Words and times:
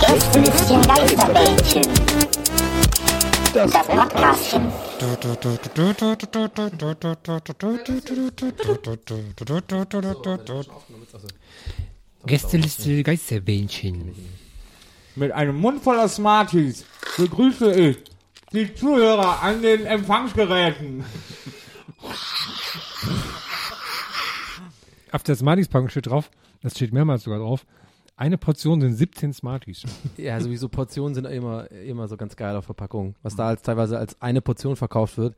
Gästelistchen 0.00 0.82
Geisterbällchen. 0.82 1.82
Das 3.54 3.72
Podcastchen. 3.72 4.72
Gästeliste 12.26 13.02
Geisterbähnchen. 13.02 14.14
Mit 15.16 15.32
einem 15.32 15.56
Mund 15.56 15.82
voller 15.82 16.08
Smarties 16.08 16.84
begrüße 17.16 17.72
ich 17.72 17.98
die 18.52 18.74
Zuhörer 18.74 19.42
an 19.42 19.62
den 19.62 19.86
Empfangsgeräten. 19.86 21.04
Auf 25.12 25.22
der 25.22 25.34
Smarties-Packung 25.34 25.88
steht 25.88 26.06
drauf, 26.06 26.30
das 26.62 26.74
steht 26.74 26.92
mehrmals 26.92 27.24
sogar 27.24 27.38
drauf, 27.38 27.66
eine 28.16 28.36
Portion 28.36 28.80
sind 28.82 28.92
17 28.92 29.32
Smarties. 29.32 29.82
Ja, 30.16 30.38
sowieso 30.40 30.68
Portionen 30.68 31.14
sind 31.14 31.26
immer, 31.26 31.70
immer 31.70 32.06
so 32.06 32.18
ganz 32.18 32.36
geil 32.36 32.54
auf 32.54 32.66
Verpackung. 32.66 33.14
Was 33.22 33.34
da 33.34 33.46
als 33.46 33.62
teilweise 33.62 33.98
als 33.98 34.20
eine 34.20 34.42
Portion 34.42 34.76
verkauft 34.76 35.16
wird. 35.16 35.36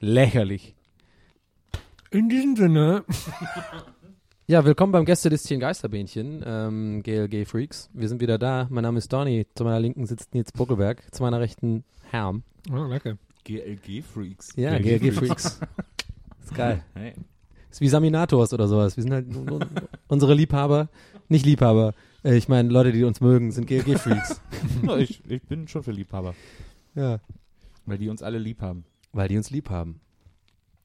Lächerlich. 0.00 0.74
In 2.10 2.28
diesem 2.28 2.56
Sinne. 2.56 3.04
Ja, 4.50 4.64
willkommen 4.64 4.92
beim 4.92 5.04
Gästelistchen 5.04 5.60
Geisterbähnchen, 5.60 6.42
ähm, 6.42 7.02
GLG 7.02 7.44
Freaks. 7.44 7.90
Wir 7.92 8.08
sind 8.08 8.22
wieder 8.22 8.38
da. 8.38 8.66
Mein 8.70 8.82
Name 8.82 8.96
ist 8.96 9.12
Donny. 9.12 9.46
Zu 9.54 9.62
meiner 9.64 9.78
Linken 9.78 10.06
sitzt 10.06 10.32
Nils 10.32 10.52
Buckelberg. 10.52 11.02
Zu 11.14 11.22
meiner 11.22 11.38
Rechten 11.38 11.84
Herm. 12.10 12.44
Oh, 12.70 12.88
danke. 12.88 13.18
GLG-Freaks. 13.44 14.56
Ja, 14.56 14.78
GLG 14.78 15.12
Freaks. 15.12 15.60
ist 16.42 16.54
geil. 16.54 16.82
Hey. 16.94 17.12
Ist 17.70 17.80
wie 17.80 17.88
Saminators 17.88 18.52
oder 18.52 18.66
sowas. 18.68 18.96
Wir 18.96 19.02
sind 19.02 19.12
halt 19.12 19.34
un- 19.34 19.50
un- 19.50 19.64
unsere 20.08 20.34
Liebhaber. 20.34 20.88
Nicht 21.28 21.44
Liebhaber. 21.44 21.94
Äh, 22.24 22.36
ich 22.36 22.48
meine, 22.48 22.68
Leute, 22.70 22.92
die 22.92 23.04
uns 23.04 23.20
mögen, 23.20 23.50
sind 23.52 23.66
GLG 23.66 23.98
Freaks. 23.98 24.40
Na, 24.82 24.96
ich, 24.96 25.22
ich 25.28 25.42
bin 25.42 25.68
schon 25.68 25.82
für 25.82 25.92
Liebhaber, 25.92 26.34
ja. 26.94 27.20
weil 27.86 27.98
die 27.98 28.08
uns 28.08 28.22
alle 28.22 28.38
lieb 28.38 28.62
haben. 28.62 28.84
Weil 29.12 29.28
die 29.28 29.36
uns 29.36 29.50
lieb 29.50 29.68
haben. 29.70 30.00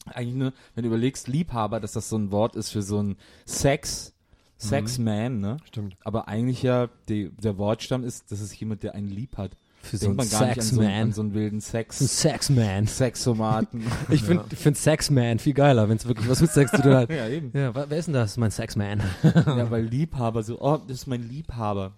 Eigentlich 0.05 0.35
nur, 0.35 0.53
wenn 0.75 0.83
du 0.83 0.89
überlegst, 0.89 1.27
Liebhaber, 1.29 1.79
dass 1.79 1.93
das 1.93 2.09
so 2.09 2.17
ein 2.17 2.31
Wort 2.31 2.55
ist 2.57 2.71
für 2.71 2.81
so 2.81 3.01
ein 3.01 3.15
Sex, 3.45 4.13
Sexman, 4.57 5.39
ne? 5.39 5.57
Stimmt. 5.65 5.95
Aber 6.03 6.27
eigentlich 6.27 6.61
ja, 6.61 6.89
die, 7.07 7.29
der 7.29 7.57
Wortstamm 7.57 8.03
ist, 8.03 8.31
das 8.31 8.41
ist 8.41 8.53
jemand, 8.59 8.83
der 8.83 8.95
einen 8.95 9.07
lieb 9.07 9.37
hat. 9.37 9.51
Für 9.83 9.97
so 9.97 10.07
einen 10.07 10.15
man 10.15 10.29
gar 10.29 10.45
nicht 10.47 10.57
an 10.59 10.63
so, 10.63 10.75
Sexman. 10.81 11.11
so 11.11 11.21
einen 11.21 11.33
wilden 11.33 11.59
Sex, 11.61 11.99
Sexman. 11.99 12.87
Sexomaten. 12.87 13.83
Ich 14.09 14.23
finde 14.23 14.45
ich 14.49 14.57
find 14.59 14.77
Sexman 14.77 15.39
viel 15.39 15.53
geiler, 15.53 15.89
wenn 15.89 15.97
es 15.97 16.07
wirklich 16.07 16.27
was 16.29 16.41
mit 16.41 16.51
Sex 16.51 16.71
zu 16.71 16.81
tun 16.81 16.93
hat. 16.95 17.09
ja, 17.13 17.27
eben. 17.27 17.51
Ja, 17.53 17.73
wer 17.75 17.97
ist 17.97 18.05
denn 18.05 18.13
das? 18.13 18.37
Mein 18.37 18.49
Sexman. 18.51 19.01
Ja, 19.23 19.69
weil 19.69 19.83
Liebhaber 19.83 20.41
so, 20.43 20.59
oh, 20.61 20.77
das 20.87 20.99
ist 20.99 21.07
mein 21.07 21.21
Liebhaber. 21.27 21.93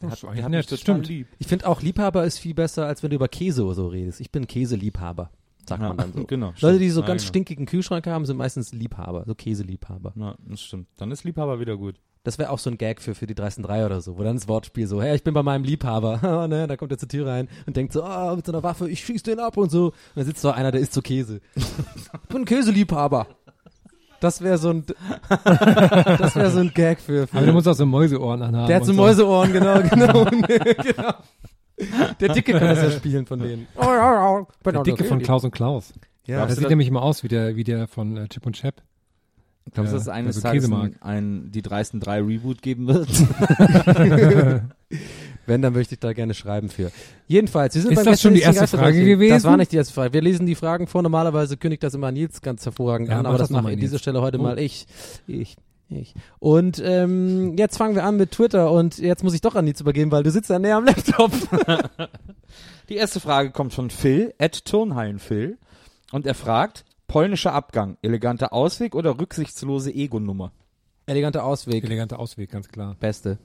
Der 0.00 0.10
Das 0.10 0.22
hat, 0.22 0.36
der 0.36 0.44
hat 0.44 0.50
nett, 0.50 0.70
mich 0.70 0.80
stimmt. 0.80 1.08
lieb. 1.08 1.26
Ich 1.38 1.46
finde 1.46 1.66
auch 1.66 1.80
Liebhaber 1.80 2.24
ist 2.24 2.38
viel 2.38 2.54
besser, 2.54 2.86
als 2.86 3.02
wenn 3.02 3.10
du 3.10 3.16
über 3.16 3.28
Käse 3.28 3.64
oder 3.64 3.74
so 3.74 3.86
redest. 3.88 4.20
Ich 4.20 4.30
bin 4.30 4.46
Käseliebhaber, 4.46 5.30
sagt 5.66 5.80
man 5.80 5.96
dann 5.96 6.12
so. 6.12 6.24
Genau. 6.24 6.46
Leute, 6.48 6.56
stimmt. 6.58 6.80
die 6.80 6.90
so 6.90 7.00
Ja, 7.00 7.06
ganz 7.06 7.22
genau. 7.22 7.28
stinkigen 7.28 7.66
Kühlschrank 7.66 8.06
haben, 8.06 8.26
sind 8.26 8.36
meistens 8.36 8.72
Liebhaber, 8.72 9.24
so 9.26 9.34
Käseliebhaber. 9.34 10.12
Ja, 10.16 10.34
das 10.46 10.60
stimmt. 10.60 10.88
Dann 10.98 11.10
ist 11.12 11.24
Liebhaber 11.24 11.60
wieder 11.60 11.76
gut. 11.76 11.96
Das 12.24 12.38
wäre 12.38 12.50
auch 12.50 12.60
so 12.60 12.70
ein 12.70 12.78
Gag 12.78 13.00
für, 13.00 13.16
für 13.16 13.26
die 13.26 13.34
dreisten 13.34 13.64
drei 13.64 13.84
oder 13.84 14.00
so, 14.00 14.16
wo 14.16 14.22
dann 14.22 14.36
das 14.36 14.46
Wortspiel 14.46 14.86
so, 14.86 15.02
hey, 15.02 15.16
ich 15.16 15.24
bin 15.24 15.34
bei 15.34 15.42
meinem 15.42 15.64
Liebhaber. 15.64 16.20
oh, 16.44 16.46
ne, 16.46 16.68
da 16.68 16.76
kommt 16.76 16.92
er 16.92 16.98
zur 16.98 17.08
Tür 17.08 17.26
rein 17.26 17.48
und 17.66 17.76
denkt 17.76 17.92
so, 17.92 18.04
ah, 18.04 18.36
mit 18.36 18.46
so 18.46 18.52
einer 18.52 18.62
Waffe, 18.62 18.88
ich 18.88 19.04
schieß 19.04 19.24
den 19.24 19.40
ab 19.40 19.56
und 19.56 19.70
so. 19.70 19.86
Und 19.86 19.94
dann 20.14 20.24
sitzt 20.24 20.40
so 20.40 20.50
einer, 20.50 20.70
der 20.70 20.80
isst 20.80 20.92
so 20.92 21.02
Käse. 21.02 21.40
ich 21.56 22.28
bin 22.28 22.42
ein 22.42 22.44
Käseliebhaber. 22.44 23.26
Das 24.20 24.40
wäre 24.40 24.56
so 24.56 24.70
ein, 24.70 24.84
das 25.28 26.36
wäre 26.36 26.50
so 26.52 26.60
ein 26.60 26.72
Gag 26.72 27.00
für, 27.00 27.26
für 27.26 27.36
Aber 27.36 27.46
du 27.46 27.52
musst 27.52 27.66
auch 27.66 27.74
so 27.74 27.84
Mäuseohren 27.84 28.40
anhaben. 28.40 28.68
Der 28.68 28.76
hat 28.76 28.84
so 28.84 28.92
Mäuseohren, 28.92 29.52
genau, 29.52 29.82
genau. 29.90 30.24
genau. 30.24 31.14
Der 32.20 32.28
Dicke 32.28 32.52
kann 32.52 32.68
das 32.68 32.82
ja 32.82 32.90
spielen 32.92 33.26
von 33.26 33.40
denen. 33.40 33.66
Der 34.64 34.82
Dicke 34.84 35.02
von 35.02 35.20
Klaus 35.20 35.42
und 35.42 35.50
Klaus. 35.50 35.92
Ja, 36.24 36.46
das 36.46 36.56
sieht 36.56 36.68
nämlich 36.68 36.86
immer 36.86 37.02
aus 37.02 37.24
wie 37.24 37.28
der, 37.28 37.56
wie 37.56 37.64
der 37.64 37.88
von 37.88 38.16
äh, 38.16 38.28
Chip 38.28 38.46
und 38.46 38.54
Chap. 38.54 38.80
Glaubst 39.72 39.92
du, 39.92 39.96
dass 39.96 40.02
es 40.02 40.08
eines 40.08 40.36
also 40.36 40.48
Tages 40.48 40.70
ein, 40.70 40.96
ein 41.00 41.50
die 41.52 41.62
dreisten 41.62 42.00
drei 42.00 42.20
Reboot 42.20 42.62
geben 42.62 42.88
wird? 42.88 43.08
Wenn, 45.46 45.62
dann 45.62 45.72
möchte 45.72 45.94
ich 45.94 46.00
da 46.00 46.12
gerne 46.12 46.34
schreiben 46.34 46.68
für. 46.68 46.92
Jedenfalls, 47.26 47.74
wir 47.74 47.82
sind 47.82 47.92
Ist 47.92 47.96
beim 47.96 48.04
das 48.06 48.20
schon 48.20 48.34
die 48.34 48.40
erste 48.42 48.66
Frage 48.66 48.92
Geisterbällchen. 48.92 49.10
Das 49.10 49.18
gewesen? 49.28 49.44
war 49.44 49.56
nicht 49.56 49.72
die 49.72 49.76
erste 49.76 49.92
Frage. 49.94 50.12
Wir 50.12 50.20
lesen 50.22 50.46
die 50.46 50.54
Fragen 50.54 50.86
vor. 50.86 51.02
Normalerweise 51.02 51.56
kündigt 51.56 51.82
das 51.82 51.94
immer 51.94 52.12
Nils 52.12 52.40
ganz 52.42 52.64
hervorragend 52.64 53.08
Ja, 53.08 53.18
an, 53.18 53.26
aber 53.26 53.38
das 53.38 53.48
das 53.48 53.50
mache 53.50 53.64
mal, 53.64 53.72
an 53.72 53.78
dieser. 53.78 53.98
Stelle 53.98 54.20
heute 54.20 54.38
Oh. 54.38 54.42
mal 54.42 54.58
ich. 54.58 54.86
Ich. 55.26 55.56
Ich. 55.88 56.14
Und 56.38 56.80
ähm, 56.84 57.56
jetzt 57.58 57.76
fangen 57.76 57.94
wir 57.94 58.04
an 58.04 58.16
mit 58.16 58.30
Twitter 58.30 58.70
und 58.70 58.98
jetzt 58.98 59.24
muss 59.24 59.34
ich 59.34 59.40
doch 59.42 59.54
an 59.56 59.64
Nils 59.66 59.80
übergeben, 59.80 60.10
weil 60.10 60.22
du 60.22 60.30
sitzt 60.30 60.48
ja 60.48 60.58
näher 60.58 60.76
am 60.76 60.84
Laptop. 60.86 61.32
Die 62.88 62.96
erste 62.96 63.20
Frage 63.20 63.50
kommt 63.50 63.74
von 63.74 63.90
Phil, 63.90 64.32
at 64.38 64.64
Turnhallenphil. 64.64 65.58
Und 66.12 66.26
er 66.26 66.34
fragt, 66.34 66.84
polnischer 67.12 67.52
Abgang, 67.52 67.98
eleganter 68.00 68.54
Ausweg 68.54 68.94
oder 68.94 69.20
rücksichtslose 69.20 69.92
Ego-Nummer? 69.92 70.50
Eleganter 71.04 71.44
Ausweg. 71.44 71.84
Eleganter 71.84 72.18
Ausweg, 72.18 72.50
ganz 72.50 72.68
klar. 72.68 72.96
Beste. 73.00 73.38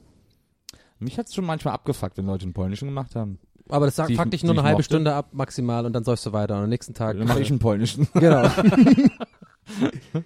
Mich 1.00 1.18
hat's 1.18 1.36
schon 1.36 1.44
manchmal 1.44 1.74
abgefuckt, 1.74 2.18
wenn 2.18 2.26
Leute 2.26 2.44
einen 2.44 2.54
polnischen 2.54 2.88
gemacht 2.88 3.14
haben. 3.14 3.40
Aber 3.68 3.86
das 3.86 3.98
sagt 3.98 4.16
fuck 4.16 4.32
dich 4.32 4.46
nur 4.46 4.54
eine 4.54 4.64
halbe 4.64 4.78
mochte. 4.78 4.86
Stunde 4.86 5.14
ab, 5.14 5.34
maximal, 5.34 5.86
und 5.86 5.92
dann 5.92 6.06
säufst 6.06 6.26
du 6.26 6.32
weiter. 6.32 6.56
Und 6.56 6.64
am 6.64 6.70
nächsten 6.70 6.94
Tag. 6.94 7.18
Dann 7.18 7.28
mache 7.28 7.42
ich 7.42 7.50
einen 7.50 7.60
polnischen. 7.60 8.08
Genau. 8.14 8.50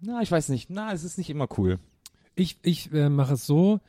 Na, 0.00 0.22
ich 0.22 0.32
weiß 0.32 0.48
nicht. 0.48 0.70
Na, 0.70 0.94
es 0.94 1.04
ist 1.04 1.18
nicht 1.18 1.28
immer 1.28 1.46
cool. 1.58 1.78
Ich, 2.36 2.58
ich 2.62 2.90
äh, 2.94 3.10
mache 3.10 3.34
es 3.34 3.44
so, 3.44 3.80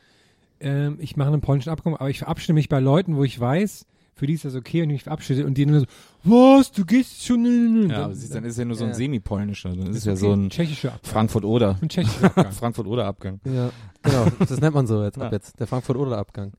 ähm, 0.59 0.97
ich 0.99 1.15
mache 1.15 1.29
einen 1.29 1.39
polnischen 1.39 1.69
Abkommen, 1.69 1.95
aber 1.95 2.09
ich 2.09 2.19
verabschiede 2.19 2.51
mich 2.51 2.67
bei 2.67 2.81
Leuten, 2.81 3.15
wo 3.15 3.23
ich 3.23 3.39
weiß, 3.39 3.85
für 4.15 4.27
die 4.27 4.33
ist 4.33 4.45
das 4.45 4.55
okay 4.55 4.81
und 4.81 4.89
ich 4.89 4.93
mich 4.95 5.03
verabschiede 5.03 5.45
und 5.45 5.55
die 5.57 5.65
dann 5.65 5.81
so, 5.81 5.85
was, 6.23 6.71
du 6.71 6.85
gehst 6.85 7.25
schon. 7.25 7.89
Ja, 7.89 8.05
aber 8.05 8.15
siehst, 8.15 8.33
dann 8.33 8.45
ist 8.45 8.53
es 8.53 8.57
ja 8.59 8.65
nur 8.65 8.75
so 8.77 8.85
ein 8.85 8.91
Ja. 8.91 8.95
semi-polnischer. 8.95 9.69
Dann 9.69 9.87
ist 9.87 9.97
es 9.97 10.05
ja 10.05 10.13
okay. 10.13 10.21
so 10.21 10.31
ein 10.33 10.49
tschechischer 10.49 10.93
Abgang. 10.93 11.11
Frankfurt-Oder. 11.11 11.77
Ein 11.81 11.89
tschechischer 11.89 12.25
Abgang. 12.25 12.51
Frankfurt-Oder-Abgang. 12.53 13.39
Ja, 13.45 13.69
genau. 14.01 14.27
Das 14.39 14.59
nennt 14.61 14.73
man 14.73 14.87
so 14.87 15.03
jetzt 15.03 15.17
ab 15.17 15.25
Ja. 15.25 15.31
jetzt. 15.37 15.59
Der 15.59 15.67
Frankfurt-Oder-Abgang. 15.67 16.53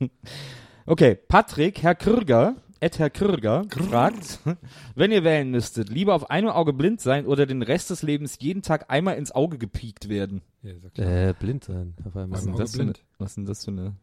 Okay, 0.84 1.14
Patrick, 1.28 1.80
Herr 1.82 1.94
Krüger, 1.94 2.56
Ed 2.80 2.98
Herr 2.98 3.08
Krüger, 3.10 3.62
fragt, 3.70 4.40
wenn 4.96 5.12
ihr 5.12 5.22
wählen 5.22 5.48
müsstet, 5.50 5.88
lieber 5.88 6.14
auf 6.14 6.28
einem 6.30 6.48
Auge 6.48 6.72
blind 6.72 7.00
sein 7.00 7.26
oder 7.26 7.46
den 7.46 7.62
Rest 7.62 7.90
des 7.90 8.02
Lebens 8.02 8.36
jeden 8.40 8.62
Tag 8.62 8.86
einmal 8.90 9.16
ins 9.16 9.30
Auge 9.30 9.58
gepiekt 9.58 10.08
werden? 10.08 10.42
Ja, 10.62 10.72
ist 10.72 10.82
ja 10.82 10.90
klar. 10.90 11.08
Äh, 11.28 11.34
blind 11.38 11.62
sein. 11.64 11.94
Auf 12.04 12.16
einmal. 12.16 12.30
Was 12.32 12.40
ist 12.40 12.46
denn 12.46 12.54
Auge 12.54 12.62
das 12.64 12.72
für 12.74 12.80
eine, 12.82 12.92
blind. 12.92 13.04
was 13.18 13.28
ist 13.30 13.36
denn 13.36 13.46
das 13.46 13.64
für 13.64 13.70
eine 13.70 13.94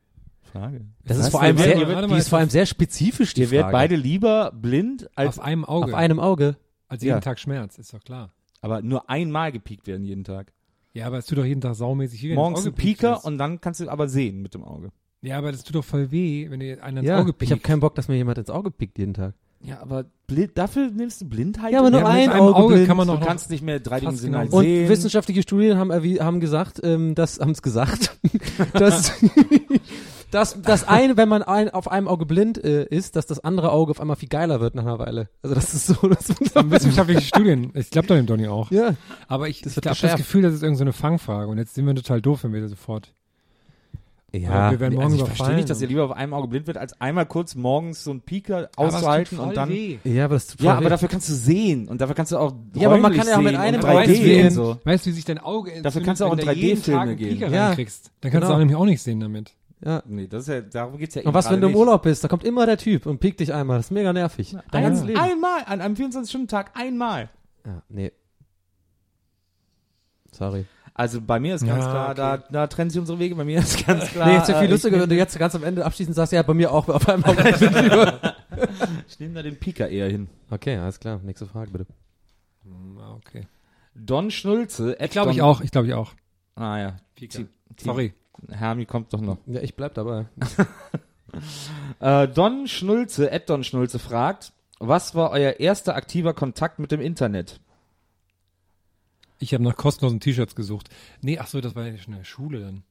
Frage? 0.51 0.81
Das 1.05 1.17
Was 1.17 1.25
ist 1.25 1.31
vor 1.31 1.41
allem 1.41 1.57
sehr, 1.57 2.07
die 2.07 2.13
ist 2.15 2.29
vor 2.29 2.39
allem 2.39 2.49
sehr 2.49 2.65
spezifisch, 2.65 3.33
die 3.33 3.41
Ihr 3.41 3.51
werdet 3.51 3.65
Frage. 3.71 3.73
beide 3.77 3.95
lieber 3.95 4.51
blind 4.51 5.09
als, 5.15 5.37
Auf 5.39 5.43
einem 5.45 5.65
Auge. 5.65 5.85
Auf 5.87 5.93
einem 5.93 6.19
Auge. 6.19 6.55
als 6.87 7.03
jeden 7.03 7.15
Ja. 7.15 7.19
Tag 7.21 7.39
Schmerz, 7.39 7.77
ist 7.77 7.93
doch 7.93 8.03
klar. 8.03 8.31
aber 8.61 8.81
nur 8.81 9.09
einmal 9.09 9.51
gepiekt 9.51 9.87
werden 9.87 10.03
jeden 10.05 10.23
Tag. 10.23 10.51
Ja, 10.93 11.05
aber 11.07 11.19
es 11.19 11.27
tut 11.27 11.37
doch 11.37 11.45
jeden 11.45 11.61
Tag 11.61 11.75
saumäßig 11.75 12.23
weh. 12.23 12.33
Morgens 12.35 12.65
ein 12.65 12.73
Pieker 12.73 13.23
und 13.23 13.37
dann 13.37 13.61
kannst 13.61 13.79
du 13.79 13.87
aber 13.89 14.07
sehen 14.09 14.41
mit 14.41 14.53
dem 14.55 14.63
Auge. 14.63 14.89
Ja, 15.21 15.37
aber 15.37 15.51
das 15.51 15.63
tut 15.63 15.75
doch 15.75 15.83
voll 15.85 16.11
weh, 16.11 16.49
wenn 16.49 16.59
dir 16.61 16.83
einer 16.83 17.01
ins 17.01 17.07
Ja, 17.07 17.19
Auge 17.19 17.29
ich 17.39 17.49
habe 17.51 17.55
piekt. 17.57 17.63
keinen 17.63 17.79
Bock, 17.81 17.93
dass 17.95 18.07
mir 18.07 18.15
jemand 18.15 18.37
ins 18.37 18.49
Auge 18.49 18.71
pickt 18.71 18.97
jeden 18.97 19.13
Tag. 19.13 19.33
Ja, 19.61 19.81
aber 19.81 20.05
blind, 20.25 20.57
dafür 20.57 20.89
nimmst 20.89 21.19
du 21.19 21.25
Blindheit? 21.27 21.73
Ja, 21.73 21.79
aber 21.79 21.89
nur 21.89 21.99
Ja, 21.99 22.07
ein 22.07 22.29
Auge, 22.31 22.55
Auge 22.55 22.85
kann 22.87 22.95
man 22.95 23.07
Du 23.07 23.15
noch 23.15 23.25
kannst 23.27 23.49
nicht 23.49 23.61
mehr 23.61 23.81
dreidimensional 23.81 24.45
genau. 24.45 24.57
Und 24.59 24.63
sehen. 24.63 24.87
wissenschaftliche 24.87 25.41
Studien 25.41 25.77
haben, 25.77 25.91
haben 25.91 26.39
gesagt, 26.39 26.79
ähm, 26.81 27.13
das 27.13 27.39
haben 27.41 27.51
es 27.51 27.61
gesagt, 27.61 28.17
dass, 28.73 29.11
dass 30.31 30.61
das 30.61 30.87
eine, 30.87 31.17
wenn 31.17 31.27
man 31.29 31.41
ein, 31.43 31.69
auf 31.69 31.89
einem 31.91 32.07
Auge 32.07 32.25
blind 32.25 32.63
äh, 32.63 32.85
ist, 32.85 33.15
dass 33.15 33.25
das 33.25 33.39
andere 33.43 33.71
Auge 33.71 33.91
auf 33.91 33.99
einmal 34.01 34.15
viel 34.15 34.29
geiler 34.29 34.59
wird 34.59 34.75
nach 34.75 34.83
einer 34.83 34.99
Weile. 34.99 35.29
Also 35.41 35.55
das 35.55 35.73
ist 35.73 35.87
so, 35.87 35.95
das 36.07 36.29
Wissenschaftliche 36.71 37.21
Studien. 37.21 37.71
Ich 37.73 37.89
glaube 37.89 38.07
doch 38.07 38.15
dem 38.15 38.25
Donny 38.25 38.47
auch. 38.47 38.69
ja. 38.71 38.95
Aber 39.27 39.47
ich, 39.49 39.61
Das 39.61 39.77
ich 39.77 39.85
habe 39.85 39.97
das. 39.99 40.15
Gefühl, 40.15 40.41
das 40.43 40.53
ist 40.53 40.61
irgendeine 40.63 40.77
so 40.77 40.83
eine 40.83 40.93
Fangfrage. 40.93 41.47
Und 41.49 41.57
jetzt 41.57 41.73
sind 41.75 41.85
wir 41.85 41.95
total 41.95 42.21
doof, 42.21 42.43
wenn 42.43 42.53
wir 42.53 42.61
das 42.61 42.71
sofort. 42.71 43.13
Ja, 44.31 44.69
wir 44.69 44.79
werden 44.79 44.93
morgen 44.93 45.05
also 45.05 45.15
ich 45.15 45.21
überfallen. 45.21 45.35
verstehe 45.37 45.55
nicht, 45.55 45.69
dass 45.71 45.81
ihr 45.81 45.87
lieber 45.87 46.03
auf 46.05 46.11
einem 46.11 46.35
Auge 46.35 46.47
blind 46.49 46.67
wird, 46.67 46.77
als 46.77 47.01
einmal 47.01 47.25
kurz 47.25 47.55
morgens 47.55 48.03
so 48.03 48.11
einen 48.11 48.21
Pieker 48.21 48.69
auszuhalten 48.75 49.39
und 49.39 49.57
dann. 49.57 49.71
ja, 50.03 50.25
aber 50.25 50.35
das 50.35 50.45
tut 50.45 50.61
Ja, 50.61 50.73
aber 50.75 50.85
weh. 50.85 50.89
dafür 50.89 51.07
kannst 51.09 51.29
du 51.29 51.33
sehen 51.33 51.87
und 51.87 51.99
dafür 51.99 52.13
kannst 52.13 52.31
du 52.31 52.37
auch 52.37 52.53
Ja, 52.75 52.89
aber 52.89 52.99
man 52.99 53.11
kann 53.15 53.27
ja 53.27 53.37
auch 53.37 53.41
mit 53.41 53.55
einem 53.55 53.81
und 53.81 53.89
Auge 53.89 54.03
3D 54.03 54.13
sehen. 54.13 54.45
und 54.49 54.53
so. 54.53 54.77
Weißt 54.83 55.03
du, 55.03 55.09
wie 55.09 55.13
sich 55.15 55.25
dein 55.25 55.39
Auge 55.39 55.71
entzündet, 55.73 56.03
kannst 56.05 56.21
du 56.21 56.25
auch 56.25 56.33
in 56.33 56.45
du 56.45 56.51
jeden 56.51 56.79
3D-Filme 56.79 56.99
Tag 56.99 57.07
einen 57.07 57.17
gehen. 57.17 57.39
Ja. 57.51 57.69
Dann 57.69 57.75
kannst 57.75 58.11
Genau. 58.21 58.47
du 58.49 58.53
auch 58.53 58.57
nämlich 58.59 58.75
auch 58.77 58.85
nicht 58.85 59.01
sehen 59.01 59.19
damit. 59.19 59.55
Ja. 59.83 60.03
Nee, 60.05 60.27
das 60.27 60.41
ist 60.43 60.47
ja, 60.49 60.61
darum 60.61 60.97
geht's 60.97 61.15
ja 61.15 61.21
Und 61.23 61.33
was, 61.33 61.49
wenn 61.49 61.61
du 61.61 61.67
im 61.67 61.73
gerade 61.73 61.79
Urlaub 61.87 62.03
bist? 62.03 62.23
Da 62.23 62.27
kommt 62.27 62.43
immer 62.43 62.65
der 62.65 62.77
Typ 62.77 63.05
und 63.05 63.19
piekt 63.19 63.39
dich 63.39 63.53
einmal. 63.53 63.77
Das 63.77 63.87
ist 63.87 63.91
mega 63.91 64.11
nervig. 64.13 64.55
Dein 64.71 64.83
ganzes 64.83 65.03
nicht. 65.03 65.15
Leben. 65.15 65.19
Einmal, 65.31 65.63
an 65.65 65.81
einem 65.81 65.95
24-Stunden-Tag 65.95 66.71
einmal. 66.75 67.29
Ja, 67.65 67.81
nee. 67.89 68.11
Sorry. 70.31 70.65
Also 70.93 71.21
bei 71.21 71.39
mir 71.39 71.55
ist 71.55 71.65
ganz 71.65 71.85
Ja, 71.85 71.89
klar, 71.91 72.05
okay. 72.09 72.17
da, 72.17 72.37
da 72.51 72.67
trennen 72.67 72.89
sich 72.89 72.99
unsere 72.99 73.19
Wege, 73.19 73.33
bei 73.35 73.45
mir 73.45 73.59
ist 73.59 73.85
ganz 73.85 74.05
klar. 74.09 74.27
nee, 74.27 74.33
jetzt 74.33 74.43
ist 74.43 74.49
ja 74.49 74.59
viel 74.59 74.67
äh, 74.67 74.71
lustiger, 74.71 74.99
wenn 74.99 75.09
du 75.09 75.15
jetzt 75.15 75.37
ganz 75.39 75.55
am 75.55 75.63
Ende 75.63 75.85
abschließend 75.85 76.13
sagst, 76.15 76.33
ja, 76.33 76.41
bei 76.43 76.53
mir 76.53 76.71
auch 76.71 76.87
auf 76.89 77.07
einmal. 77.07 77.35
Ich 79.07 79.19
nehme 79.19 79.35
da 79.35 79.41
den 79.43 79.55
Pieker 79.57 79.87
eher 79.87 80.09
hin. 80.09 80.27
okay, 80.49 80.75
alles 80.77 80.99
klar. 80.99 81.19
Nächste 81.23 81.45
Frage, 81.45 81.71
bitte. 81.71 81.85
Ah, 82.99 83.13
Okay. 83.15 83.47
Don 83.95 84.31
Schnulze. 84.31 84.97
Ich 84.99 85.11
glaube 85.11 85.31
ich 85.31 85.41
auch, 85.41 85.61
ich 85.61 85.71
glaube 85.71 85.87
ich 85.87 85.93
auch. 85.93 86.11
Ah 86.55 86.77
ja. 86.77 86.97
Pieker. 87.15 87.37
Team- 87.39 87.49
Sorry. 87.77 88.13
Hermi 88.49 88.85
kommt 88.85 89.13
doch 89.13 89.21
noch. 89.21 89.37
Ja, 89.45 89.61
ich 89.61 89.75
bleib 89.75 89.93
dabei. 89.93 90.25
Äh, 91.99 92.27
Don 92.27 92.67
Schnulze, 92.67 93.29
Ed 93.29 93.51
Don 93.51 93.63
Schnulze 93.63 93.99
fragt, 93.99 94.51
was 94.79 95.13
war 95.13 95.29
euer 95.29 95.59
erster 95.59 95.95
aktiver 95.95 96.33
Kontakt 96.33 96.79
mit 96.79 96.91
dem 96.91 97.01
Internet? 97.01 97.59
Ich 99.37 99.53
habe 99.53 99.63
nach 99.63 99.75
kostenlosen 99.75 100.19
T-Shirts 100.19 100.55
gesucht. 100.55 100.89
Nee, 101.21 101.37
ach 101.39 101.47
so, 101.47 101.61
das 101.61 101.75
war 101.75 101.85
ja 101.85 101.97
schon 101.97 102.13
in 102.13 102.19
der 102.19 102.25
Schule 102.25 102.61
dann. 102.61 102.83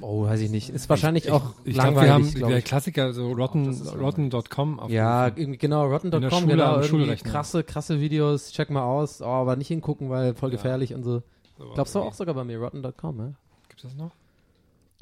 Oh, 0.00 0.24
weiß 0.24 0.40
ich 0.40 0.50
nicht. 0.50 0.70
Ist 0.70 0.88
wahrscheinlich 0.88 1.30
auch 1.32 1.54
Ich 1.64 1.74
glaube, 1.74 1.96
wir 1.96 2.06
langweilig, 2.06 2.10
haben 2.12 2.34
glaub 2.34 2.50
der 2.50 2.58
ich. 2.58 2.64
Klassiker, 2.64 3.12
so 3.12 3.32
rotten, 3.32 3.70
rotten.com. 3.98 4.80
Ja, 4.88 5.24
aufgerufen. 5.24 5.40
irgendwie 5.40 5.58
genau, 5.58 5.86
rotten.com, 5.86 6.46
genau, 6.46 6.80
krasse, 7.24 7.64
krasse 7.64 8.00
Videos, 8.00 8.52
check 8.52 8.70
mal 8.70 8.84
aus, 8.84 9.20
oh, 9.20 9.26
aber 9.26 9.56
nicht 9.56 9.68
hingucken, 9.68 10.08
weil 10.08 10.34
voll 10.34 10.50
gefährlich 10.50 10.94
und 10.94 11.02
so. 11.02 11.22
So, 11.58 11.72
Glaubst 11.74 11.94
du 11.94 12.00
auch 12.00 12.14
sogar 12.14 12.34
bei 12.34 12.44
mir, 12.44 12.58
rotten.com, 12.58 13.18
ja? 13.18 13.32
Gibt's 13.68 13.82
das 13.82 13.94
noch? 13.94 14.12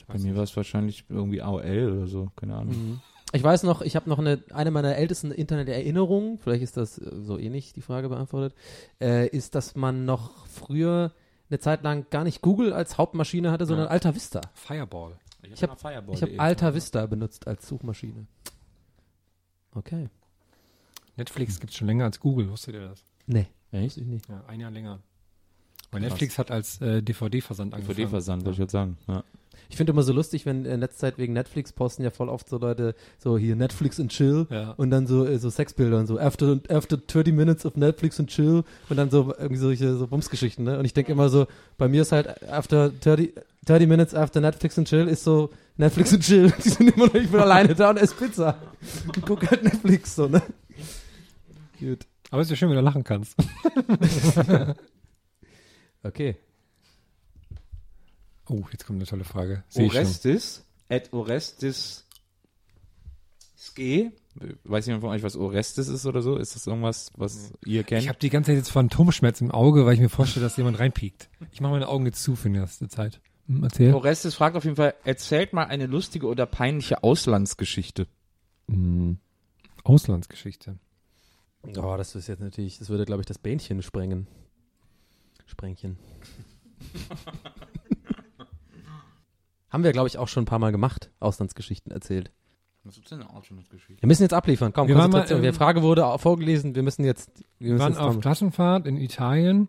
Bei 0.08 0.18
mir 0.18 0.36
war 0.36 0.44
es 0.44 0.56
wahrscheinlich 0.56 1.04
irgendwie 1.08 1.42
AOL 1.42 1.92
oder 1.92 2.06
so, 2.06 2.30
keine 2.36 2.54
Ahnung. 2.54 2.74
Mhm. 2.74 3.00
Ich 3.32 3.42
weiß 3.42 3.64
noch, 3.64 3.82
ich 3.82 3.96
habe 3.96 4.08
noch 4.08 4.18
eine, 4.18 4.42
eine 4.54 4.70
meiner 4.70 4.96
ältesten 4.96 5.32
Internet-Erinnerungen, 5.32 6.38
vielleicht 6.38 6.62
ist 6.62 6.76
das 6.76 6.98
äh, 6.98 7.10
so 7.22 7.38
ähnlich 7.38 7.72
die 7.72 7.82
Frage 7.82 8.08
beantwortet, 8.08 8.56
äh, 9.00 9.26
ist, 9.28 9.54
dass 9.54 9.74
man 9.74 10.04
noch 10.04 10.46
früher 10.46 11.12
eine 11.50 11.58
Zeit 11.58 11.82
lang 11.82 12.06
gar 12.10 12.24
nicht 12.24 12.40
Google 12.40 12.72
als 12.72 12.98
Hauptmaschine 12.98 13.50
hatte, 13.50 13.66
sondern 13.66 13.88
Alta 13.88 14.14
Vista. 14.14 14.40
Fireball. 14.54 15.18
Ich 15.42 15.62
habe 15.62 15.76
ich 16.12 16.22
hab 16.22 16.30
Alta 16.38 16.74
Vista 16.74 17.06
benutzt 17.06 17.46
als 17.46 17.68
Suchmaschine. 17.68 18.26
Okay. 19.74 20.08
Netflix 21.16 21.60
gibt's 21.60 21.76
schon 21.76 21.86
länger 21.86 22.04
als 22.04 22.20
Google, 22.20 22.50
wusstet 22.50 22.74
ihr 22.74 22.88
das? 22.88 23.04
Nee. 23.26 23.46
Echt? 23.72 23.96
Ich 23.96 24.06
nicht. 24.06 24.28
Ja, 24.28 24.44
ein 24.46 24.60
Jahr 24.60 24.70
länger. 24.70 25.00
Weil 25.90 26.00
Netflix 26.00 26.38
hat 26.38 26.50
als 26.50 26.80
äh, 26.80 27.02
DVD-Versand 27.02 27.74
angefangen. 27.74 27.96
DVD-Versand, 27.96 28.42
würde 28.42 28.52
ich 28.52 28.58
jetzt 28.58 28.72
sagen. 28.72 28.98
Ja. 29.08 29.22
Ich 29.68 29.76
finde 29.76 29.92
immer 29.92 30.04
so 30.04 30.12
lustig, 30.12 30.46
wenn 30.46 30.64
in 30.64 30.78
letzter 30.78 30.98
Zeit 31.00 31.18
wegen 31.18 31.32
Netflix 31.32 31.72
posten 31.72 32.04
ja 32.04 32.10
voll 32.10 32.28
oft 32.28 32.48
so 32.48 32.56
Leute 32.58 32.94
so 33.18 33.36
hier 33.36 33.56
Netflix 33.56 33.98
and 33.98 34.12
chill 34.12 34.46
Ja. 34.48 34.70
und 34.76 34.90
dann 34.90 35.08
so 35.08 35.26
äh, 35.26 35.38
so 35.40 35.50
Sexbilder 35.50 35.98
und 35.98 36.06
so 36.06 36.20
after 36.20 36.60
after 36.68 36.96
30 36.96 37.34
minutes 37.34 37.66
of 37.66 37.74
Netflix 37.74 38.20
and 38.20 38.28
chill 38.30 38.62
und 38.88 38.96
dann 38.96 39.10
so 39.10 39.34
irgendwie 39.36 39.56
solche 39.60 39.96
so 39.96 40.06
Bumsgeschichten, 40.06 40.64
ne? 40.64 40.78
Und 40.78 40.84
ich 40.84 40.94
denke 40.94 41.10
immer 41.10 41.28
so, 41.28 41.46
bei 41.78 41.88
mir 41.88 42.02
ist 42.02 42.12
halt 42.12 42.48
after 42.48 42.90
30 42.90 43.32
30 43.64 43.88
minutes 43.88 44.14
after 44.14 44.40
Netflix 44.40 44.78
and 44.78 44.86
chill 44.86 45.08
ist 45.08 45.24
so 45.24 45.50
Netflix 45.76 46.12
and 46.14 46.22
chill. 46.22 46.52
Die 46.64 46.68
sind 46.68 46.94
immer 46.94 47.06
noch 47.06 47.14
ich 47.14 47.28
bin 47.28 47.40
alleine 47.40 47.74
da 47.74 47.90
und 47.90 47.96
esse 47.96 48.14
Pizza. 48.14 48.56
Und 49.06 49.26
guck 49.26 49.50
halt 49.50 49.64
Netflix 49.64 50.14
so, 50.14 50.28
ne? 50.28 50.42
Gut. 51.80 52.06
Aber 52.30 52.42
es 52.42 52.46
ist 52.46 52.50
ja 52.50 52.56
schön, 52.56 52.68
wenn 52.70 52.76
du 52.76 52.82
lachen 52.82 53.02
kannst. 53.02 53.34
Okay. 56.06 56.36
Oh, 58.48 58.62
jetzt 58.70 58.86
kommt 58.86 58.98
eine 58.98 59.06
tolle 59.06 59.24
Frage. 59.24 59.64
Schon. 59.72 59.86
Orestis, 59.86 60.64
at 60.88 61.12
Orestis 61.12 62.06
Ske. 63.56 64.12
Weiß 64.64 64.86
jemand 64.86 65.02
von 65.02 65.10
euch, 65.10 65.22
was 65.22 65.34
Orestis 65.34 65.88
ist 65.88 66.06
oder 66.06 66.22
so? 66.22 66.36
Ist 66.36 66.54
das 66.54 66.66
irgendwas, 66.66 67.10
was 67.16 67.52
ihr 67.64 67.84
kennt? 67.84 68.02
Ich 68.02 68.08
habe 68.08 68.18
die 68.18 68.28
ganze 68.28 68.50
Zeit 68.50 68.58
jetzt 68.58 68.70
Phantomschmerz 68.70 69.40
im 69.40 69.50
Auge, 69.50 69.86
weil 69.86 69.94
ich 69.94 70.00
mir 70.00 70.10
vorstelle, 70.10 70.44
dass 70.44 70.56
jemand 70.56 70.78
reinpiekt. 70.78 71.30
Ich 71.52 71.60
mache 71.60 71.72
meine 71.72 71.88
Augen 71.88 72.04
jetzt 72.06 72.22
zu 72.22 72.36
für 72.36 72.50
die 72.50 72.58
nächste 72.58 72.88
Zeit. 72.88 73.20
Hm, 73.46 73.64
erzähl. 73.64 73.94
Orestis 73.94 74.34
fragt 74.34 74.56
auf 74.56 74.64
jeden 74.64 74.76
Fall, 74.76 74.94
erzählt 75.04 75.52
mal 75.52 75.64
eine 75.64 75.86
lustige 75.86 76.26
oder 76.26 76.46
peinliche 76.46 77.02
Auslandsgeschichte. 77.02 78.06
Hm. 78.68 79.18
Auslandsgeschichte. 79.84 80.78
Oh, 81.62 81.94
das 81.96 82.14
ist 82.14 82.28
jetzt 82.28 82.40
natürlich, 82.40 82.78
das 82.78 82.90
würde 82.90 83.06
glaube 83.06 83.22
ich 83.22 83.26
das 83.26 83.38
Bähnchen 83.38 83.82
sprengen. 83.82 84.26
Sprengchen. 85.46 85.96
Haben 89.70 89.84
wir, 89.84 89.92
glaube 89.92 90.08
ich, 90.08 90.18
auch 90.18 90.28
schon 90.28 90.42
ein 90.44 90.46
paar 90.46 90.58
Mal 90.58 90.72
gemacht, 90.72 91.10
Auslandsgeschichten 91.20 91.90
erzählt. 91.92 92.30
Was 92.84 92.96
ist 92.98 93.10
denn 93.10 93.20
eine 93.20 93.30
Auslandsgeschichte? 93.30 94.00
Wir 94.02 94.06
müssen 94.06 94.22
jetzt 94.22 94.32
abliefern, 94.34 94.72
komm, 94.72 94.86
Wir 94.88 94.94
waren 94.94 95.10
mal, 95.10 95.18
Konzentration. 95.20 95.44
ähm, 95.44 95.52
Die 95.52 95.56
Frage 95.56 95.82
wurde 95.82 96.06
auch 96.06 96.20
vorgelesen, 96.20 96.74
wir 96.76 96.82
müssen 96.84 97.04
jetzt, 97.04 97.30
wir 97.58 97.66
Wir 97.68 97.72
müssen 97.72 97.80
waren 97.82 97.92
jetzt 97.92 98.00
auf 98.00 98.20
Klassenfahrt 98.20 98.86
in 98.86 98.96
Italien 98.96 99.68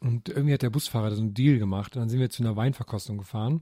und 0.00 0.28
irgendwie 0.30 0.54
hat 0.54 0.62
der 0.62 0.70
Busfahrer 0.70 1.14
so 1.14 1.20
einen 1.20 1.34
Deal 1.34 1.58
gemacht. 1.58 1.94
Und 1.94 2.00
dann 2.00 2.08
sind 2.08 2.20
wir 2.20 2.30
zu 2.30 2.42
einer 2.42 2.56
Weinverkostung 2.56 3.18
gefahren. 3.18 3.60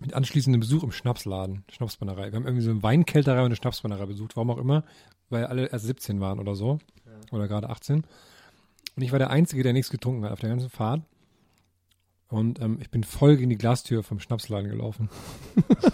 Mit 0.00 0.12
anschließendem 0.12 0.60
Besuch 0.60 0.82
im 0.82 0.92
Schnapsladen, 0.92 1.64
Schnapsbrennerei. 1.70 2.32
Wir 2.32 2.36
haben 2.36 2.44
irgendwie 2.46 2.64
so 2.64 2.70
eine 2.70 2.82
Weinkälterei 2.82 3.38
und 3.40 3.46
eine 3.46 3.56
Schnapsbrennerei 3.56 4.06
besucht, 4.06 4.36
warum 4.36 4.50
auch 4.50 4.58
immer, 4.58 4.84
weil 5.30 5.46
alle 5.46 5.66
erst 5.68 5.86
17 5.86 6.20
waren 6.20 6.38
oder 6.40 6.54
so. 6.54 6.78
Oder 7.30 7.48
gerade 7.48 7.70
18. 7.70 8.04
Und 8.96 9.02
ich 9.02 9.12
war 9.12 9.18
der 9.18 9.30
Einzige, 9.30 9.62
der 9.62 9.72
nichts 9.72 9.90
getrunken 9.90 10.24
hat 10.24 10.32
auf 10.32 10.40
der 10.40 10.50
ganzen 10.50 10.70
Fahrt. 10.70 11.02
Und 12.28 12.60
ähm, 12.60 12.78
ich 12.80 12.90
bin 12.90 13.04
voll 13.04 13.36
gegen 13.36 13.50
die 13.50 13.58
Glastür 13.58 14.02
vom 14.02 14.18
Schnapsladen 14.18 14.70
gelaufen. 14.70 15.08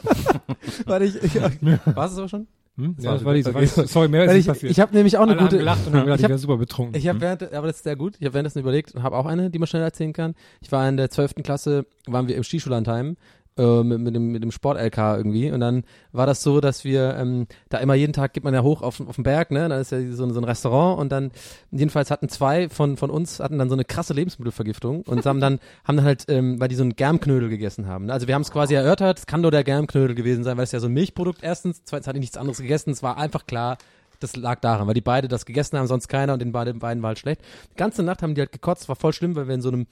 Warte, 0.87 1.05
ich, 1.05 1.17
ich, 1.23 1.35
war 1.35 2.07
es 2.07 2.17
aber 2.17 2.29
schon? 2.29 2.47
Hm? 2.77 2.97
Ja, 2.99 3.13
das 3.13 3.25
war 3.25 3.35
die, 3.35 3.45
okay. 3.45 3.67
sorry, 3.87 4.09
mehr 4.09 4.25
ist 4.25 4.35
ich 4.35 4.47
passiert. 4.47 4.73
ich 4.73 4.81
habe 4.81 4.95
nämlich 4.95 5.19
auch 5.19 5.23
eine 5.23 5.33
Alle 5.33 5.41
haben 5.41 5.49
gute, 5.49 5.59
gelacht 5.59 5.87
und 5.87 5.95
haben 5.95 6.05
gedacht, 6.05 6.21
ich 6.21 6.25
ich 6.25 6.29
wäre 6.29 6.39
super 6.39 6.57
betrunken. 6.57 6.97
Ich 6.97 7.09
habe 7.09 7.21
während, 7.21 7.53
aber 7.53 7.67
das 7.67 7.77
ist 7.77 7.83
sehr 7.85 7.97
gut. 7.97 8.17
Ich 8.19 8.25
habe 8.25 8.35
währenddessen 8.35 8.61
überlegt 8.61 8.95
und 8.95 9.03
habe 9.03 9.17
auch 9.17 9.27
eine, 9.27 9.51
die 9.51 9.59
man 9.59 9.67
schnell 9.67 9.83
erzählen 9.83 10.13
kann. 10.13 10.35
Ich 10.61 10.71
war 10.73 10.89
in 10.89 10.97
der 10.97 11.11
12. 11.11 11.35
Klasse, 11.43 11.87
waren 12.07 12.29
wir 12.29 12.37
im 12.37 12.45
Skischullandheim 12.45 13.17
äh, 13.57 13.83
mit, 13.83 14.01
mit 14.01 14.15
dem, 14.15 14.33
mit 14.33 14.43
dem 14.43 14.51
Sport-LK 14.51 14.99
irgendwie 15.17 15.51
und 15.51 15.61
dann 15.61 15.85
war 16.13 16.27
das 16.27 16.43
so, 16.43 16.61
dass 16.61 16.85
wir 16.85 17.17
ähm, 17.17 17.47
da 17.69 17.79
immer 17.79 17.95
jeden 17.95 18.13
Tag 18.13 18.33
geht 18.33 18.45
man 18.45 18.55
ja 18.55 18.63
hoch 18.63 18.83
auf, 18.83 19.01
auf 19.01 19.17
den 19.17 19.25
Berg, 19.25 19.51
ne? 19.51 19.69
Da 19.69 19.79
ist 19.79 19.93
ja 19.93 20.01
so, 20.13 20.29
so 20.31 20.41
ein 20.41 20.45
Restaurant 20.45 21.01
und 21.01 21.11
dann 21.11 21.31
jedenfalls 21.71 22.11
hatten 22.11 22.29
zwei 22.29 22.69
von, 22.69 22.97
von 22.97 23.11
uns 23.11 23.41
hatten 23.41 23.59
dann 23.59 23.69
so 23.69 23.75
eine 23.75 23.85
krasse 23.85 24.15
Lebensmittelvergiftung 24.15 25.03
und 25.03 25.27
haben 25.27 25.41
dann 25.41 25.59
haben 25.85 25.97
dann 25.97 26.05
halt, 26.07 26.25
ähm, 26.29 26.61
weil 26.61 26.69
die 26.69 26.77
so 26.77 26.83
einen 26.83 26.97
Germknödel 26.97 27.49
gegessen 27.49 27.87
haben. 27.87 28.07
Ne? 28.07 28.13
Also 28.13 28.27
wir 28.27 28.35
haben 28.35 28.43
es 28.43 28.51
quasi 28.51 28.75
erörtert, 28.75 29.19
es 29.19 29.27
kann 29.27 29.41
nur 29.41 29.51
der 29.51 29.65
Germknödel 29.65 30.15
gewesen 30.15 30.45
sein, 30.45 30.57
weil 30.57 30.65
es 30.65 30.73
ja 30.73 30.81
so 30.81 30.87
ein 30.87 30.93
Milchprodukt 30.95 31.43
erstens, 31.43 31.83
zweitens 31.85 32.07
hatte 32.07 32.19
ich 32.19 32.23
nichts 32.23 32.37
anderes 32.37 32.59
gegessen, 32.59 32.91
es 32.91 33.03
war 33.03 33.19
einfach 33.19 33.47
klar, 33.47 33.79
das 34.21 34.37
lag 34.37 34.61
daran, 34.61 34.87
weil 34.87 34.95
die 34.95 35.01
beide 35.01 35.29
das 35.29 35.47
gegessen 35.47 35.79
haben, 35.79 35.87
sonst 35.87 36.09
keiner 36.09 36.35
und 36.35 36.39
den 36.41 36.53
beiden, 36.53 36.79
beiden 36.79 37.03
war 37.03 37.09
halt 37.09 37.19
schlecht. 37.19 37.43
Die 37.73 37.77
ganze 37.77 38.03
Nacht 38.03 38.23
haben 38.23 38.35
die 38.35 38.41
halt 38.41 38.53
gekotzt, 38.53 38.89
war 38.89 38.97
voll 38.97 39.13
schlimm, 39.13 39.35
weil 39.35 39.49
wir 39.49 39.55
in 39.55 39.63
so 39.63 39.69
einem, 39.69 39.87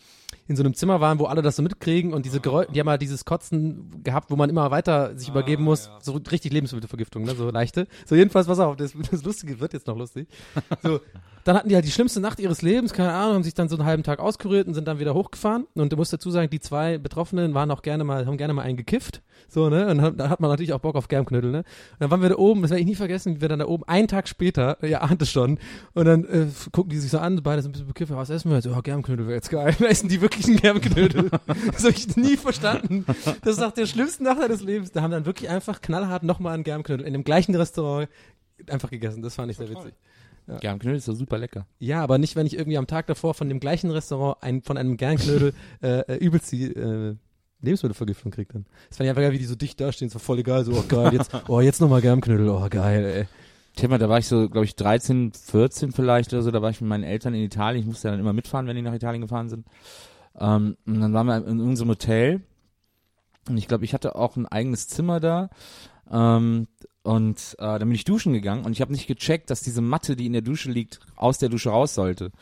in 0.47 0.56
so 0.56 0.62
einem 0.62 0.75
Zimmer 0.75 1.00
waren, 1.00 1.18
wo 1.18 1.25
alle 1.25 1.42
das 1.42 1.56
so 1.56 1.62
mitkriegen 1.62 2.12
und 2.12 2.25
diese 2.26 2.40
Geräusche, 2.40 2.73
die 2.73 2.80
haben 2.80 2.88
halt 2.88 3.02
dieses 3.02 3.25
Kotzen 3.25 4.02
gehabt, 4.04 4.30
wo 4.30 4.37
man 4.37 4.50
immer 4.50 4.70
weiter 4.70 5.16
sich 5.16 5.28
übergeben 5.28 5.64
muss, 5.64 5.90
so 6.00 6.12
richtig 6.30 6.52
Lebensmittelvergiftung, 6.52 7.25
ne, 7.25 7.35
so 7.35 7.50
leichte. 7.50 7.87
So 8.06 8.14
jedenfalls, 8.14 8.47
pass 8.47 8.61
auf, 8.61 8.76
das, 8.76 8.92
das 9.11 9.25
Lustige 9.25 9.61
wird 9.61 9.73
jetzt 9.73 9.87
noch 9.87 9.97
lustig. 9.97 10.28
So, 10.82 11.00
dann 11.49 11.57
hatten 11.57 11.71
die 11.71 11.75
halt 11.75 11.87
die 11.87 11.90
schlimmste 11.90 12.21
Nacht 12.21 12.40
ihres 12.40 12.61
Lebens, 12.61 12.93
keine 12.93 13.11
Ahnung, 13.14 13.37
haben 13.37 13.43
sich 13.43 13.55
dann 13.55 13.71
so 13.71 13.76
einen 13.76 13.87
halben 13.87 14.02
Tag 14.02 14.19
auskuriert 14.19 14.67
und 14.67 14.75
sind 14.75 14.87
dann 14.87 14.99
wieder 14.99 15.14
hochgefahren. 15.14 15.67
Und 15.75 15.90
du 15.90 15.97
musst 15.97 16.12
dazu 16.12 16.31
sagen, 16.31 16.50
die 16.50 16.61
zwei 16.61 16.99
Betroffenen 16.99 17.55
waren 17.55 17.71
auch 17.71 17.81
gerne 17.81 18.05
mal, 18.05 18.26
haben 18.26 18.37
gerne 18.37 18.52
mal 18.52 18.62
einen 18.62 18.76
gekifft. 18.76 19.23
So, 19.49 19.71
ne? 19.71 19.87
Und 19.87 20.19
da 20.19 20.28
hat 20.28 20.40
man 20.40 20.50
natürlich 20.50 20.75
auch 20.75 20.81
Bock 20.81 20.95
auf 20.95 21.09
Germknödel, 21.09 21.50
ne? 21.50 21.59
Und 21.59 22.00
dann 22.00 22.11
waren 22.11 22.21
wir 22.21 22.28
da 22.28 22.37
oben, 22.37 22.61
das 22.61 22.71
werde 22.71 22.83
ich 22.83 22.87
nie 22.87 22.97
vergessen, 22.97 23.37
wie 23.37 23.40
wir 23.40 23.49
dann 23.49 23.61
da 23.61 23.64
oben, 23.64 23.83
einen 23.85 24.09
Tag 24.09 24.28
später, 24.28 24.76
ihr 24.83 25.02
ahnt 25.02 25.23
es 25.23 25.31
schon, 25.31 25.59
und 25.95 26.05
dann 26.05 26.26
äh, 26.26 26.49
gucken 26.71 26.90
die 26.90 26.99
sich 26.99 27.11
so 27.11 27.19
an, 27.19 27.43
beide 27.43 27.62
so 27.62 27.71
ein 27.71 27.73
bisschen 27.73 27.87
bekiffen, 27.87 28.14
was 28.14 28.28
essen 28.28 28.50
wir 28.50 28.57
jetzt? 28.57 28.69
Oh, 28.69 28.83
Germknödel 28.83 29.26
wäre 29.26 29.37
jetzt 29.37 29.49
geil. 29.49 29.75
Wir 29.78 29.88
essen 29.88 30.11
die 30.11 30.21
wirklichen 30.21 30.57
Germknödel. 30.57 31.31
das 31.73 31.85
habe 31.85 31.95
ich 31.97 32.14
nie 32.17 32.37
verstanden. 32.37 33.07
Das 33.07 33.55
ist 33.55 33.61
nach 33.61 33.73
der 33.73 33.87
schlimmsten 33.87 34.25
Nacht 34.25 34.47
des 34.50 34.62
Lebens. 34.62 34.93
Da 34.93 35.00
haben 35.00 35.12
dann 35.12 35.25
wirklich 35.25 35.49
einfach 35.49 35.81
knallhart 35.81 36.25
nochmal 36.25 36.52
einen 36.52 36.64
Germknödel 36.64 37.07
in 37.07 37.14
dem 37.14 37.25
gleichen 37.25 37.55
Restaurant 37.55 38.11
einfach 38.67 38.90
gegessen. 38.90 39.23
Das 39.23 39.35
fand 39.35 39.50
ich 39.50 39.57
sehr 39.57 39.71
witzig. 39.71 39.95
Germknödel 40.61 40.99
ist 40.99 41.09
doch 41.09 41.14
super 41.14 41.38
lecker. 41.38 41.67
Ja, 41.78 42.02
aber 42.02 42.19
nicht, 42.19 42.37
wenn 42.37 42.47
ich 42.47 42.55
irgendwie 42.55 42.78
am 42.78 42.87
Tag 42.87 43.07
davor 43.07 43.35
von 43.35 43.49
dem 43.49 43.61
gleichen 43.61 43.90
Restaurant 43.90 44.43
ein, 44.43 44.62
von 44.62 44.76
einem 44.76 44.97
Gernknödel 44.97 45.52
äh, 45.83 46.00
äh, 46.00 46.17
übelst 46.17 46.50
die 46.52 46.64
äh, 46.64 47.17
Lebensmittelvergiftung 47.61 48.31
kriegt 48.31 48.55
dann. 48.55 48.67
Das 48.88 48.97
fand 48.97 49.07
ich 49.07 49.11
einfach 49.11 49.23
geil, 49.23 49.33
wie 49.33 49.38
die 49.38 49.45
so 49.45 49.57
dicht 49.57 49.81
dastehen, 49.81 50.11
so 50.11 50.19
voll 50.19 50.38
egal, 50.38 50.64
so, 50.64 50.73
oh 50.73 50.85
geil, 50.88 51.12
jetzt, 51.12 51.31
oh, 51.49 51.61
jetzt 51.61 51.81
nochmal 51.81 52.00
Germknödel, 52.00 52.49
oh 52.49 52.67
geil, 52.71 53.05
ey. 53.05 53.26
Thema, 53.76 53.99
da 53.99 54.09
war 54.09 54.19
ich 54.19 54.26
so, 54.26 54.49
glaube 54.49 54.64
ich, 54.64 54.75
13, 54.75 55.33
14 55.33 55.93
vielleicht 55.93 56.33
oder 56.33 56.43
so, 56.43 56.50
da 56.50 56.62
war 56.62 56.71
ich 56.71 56.81
mit 56.81 56.88
meinen 56.88 57.05
Eltern 57.05 57.35
in 57.35 57.43
Italien. 57.43 57.83
Ich 57.83 57.87
musste 57.87 58.09
ja 58.09 58.12
dann 58.12 58.21
immer 58.21 58.33
mitfahren, 58.33 58.67
wenn 58.67 58.75
die 58.75 58.83
nach 58.83 58.95
Italien 58.95 59.23
gefahren 59.23 59.49
sind. 59.49 59.67
Ähm, 60.38 60.76
und 60.85 61.00
dann 61.00 61.12
waren 61.12 61.26
wir 61.26 61.47
in 61.47 61.61
unserem 61.61 61.90
Hotel. 61.90 62.43
Und 63.49 63.57
ich 63.57 63.69
glaube, 63.69 63.85
ich 63.85 63.95
hatte 63.95 64.17
auch 64.17 64.37
ein 64.37 64.47
eigenes 64.47 64.88
Zimmer 64.88 65.21
da. 65.21 65.50
Ähm, 66.11 66.67
und 67.09 67.57
äh, 67.59 67.79
dann 67.79 67.88
bin 67.88 67.93
ich 67.93 68.05
duschen 68.05 68.35
gegangen 68.35 68.67
und 68.67 68.73
ich 68.73 68.83
habe 68.83 68.93
nicht 68.93 69.07
gecheckt, 69.07 69.49
dass 69.49 69.62
diese 69.62 69.81
Matte, 69.81 70.15
die 70.15 70.27
in 70.27 70.35
der 70.35 70.43
Dusche 70.43 70.71
liegt, 70.71 71.00
aus 71.17 71.38
der 71.38 71.49
Dusche 71.49 71.71
raus 71.71 71.95
sollte. 71.95 72.33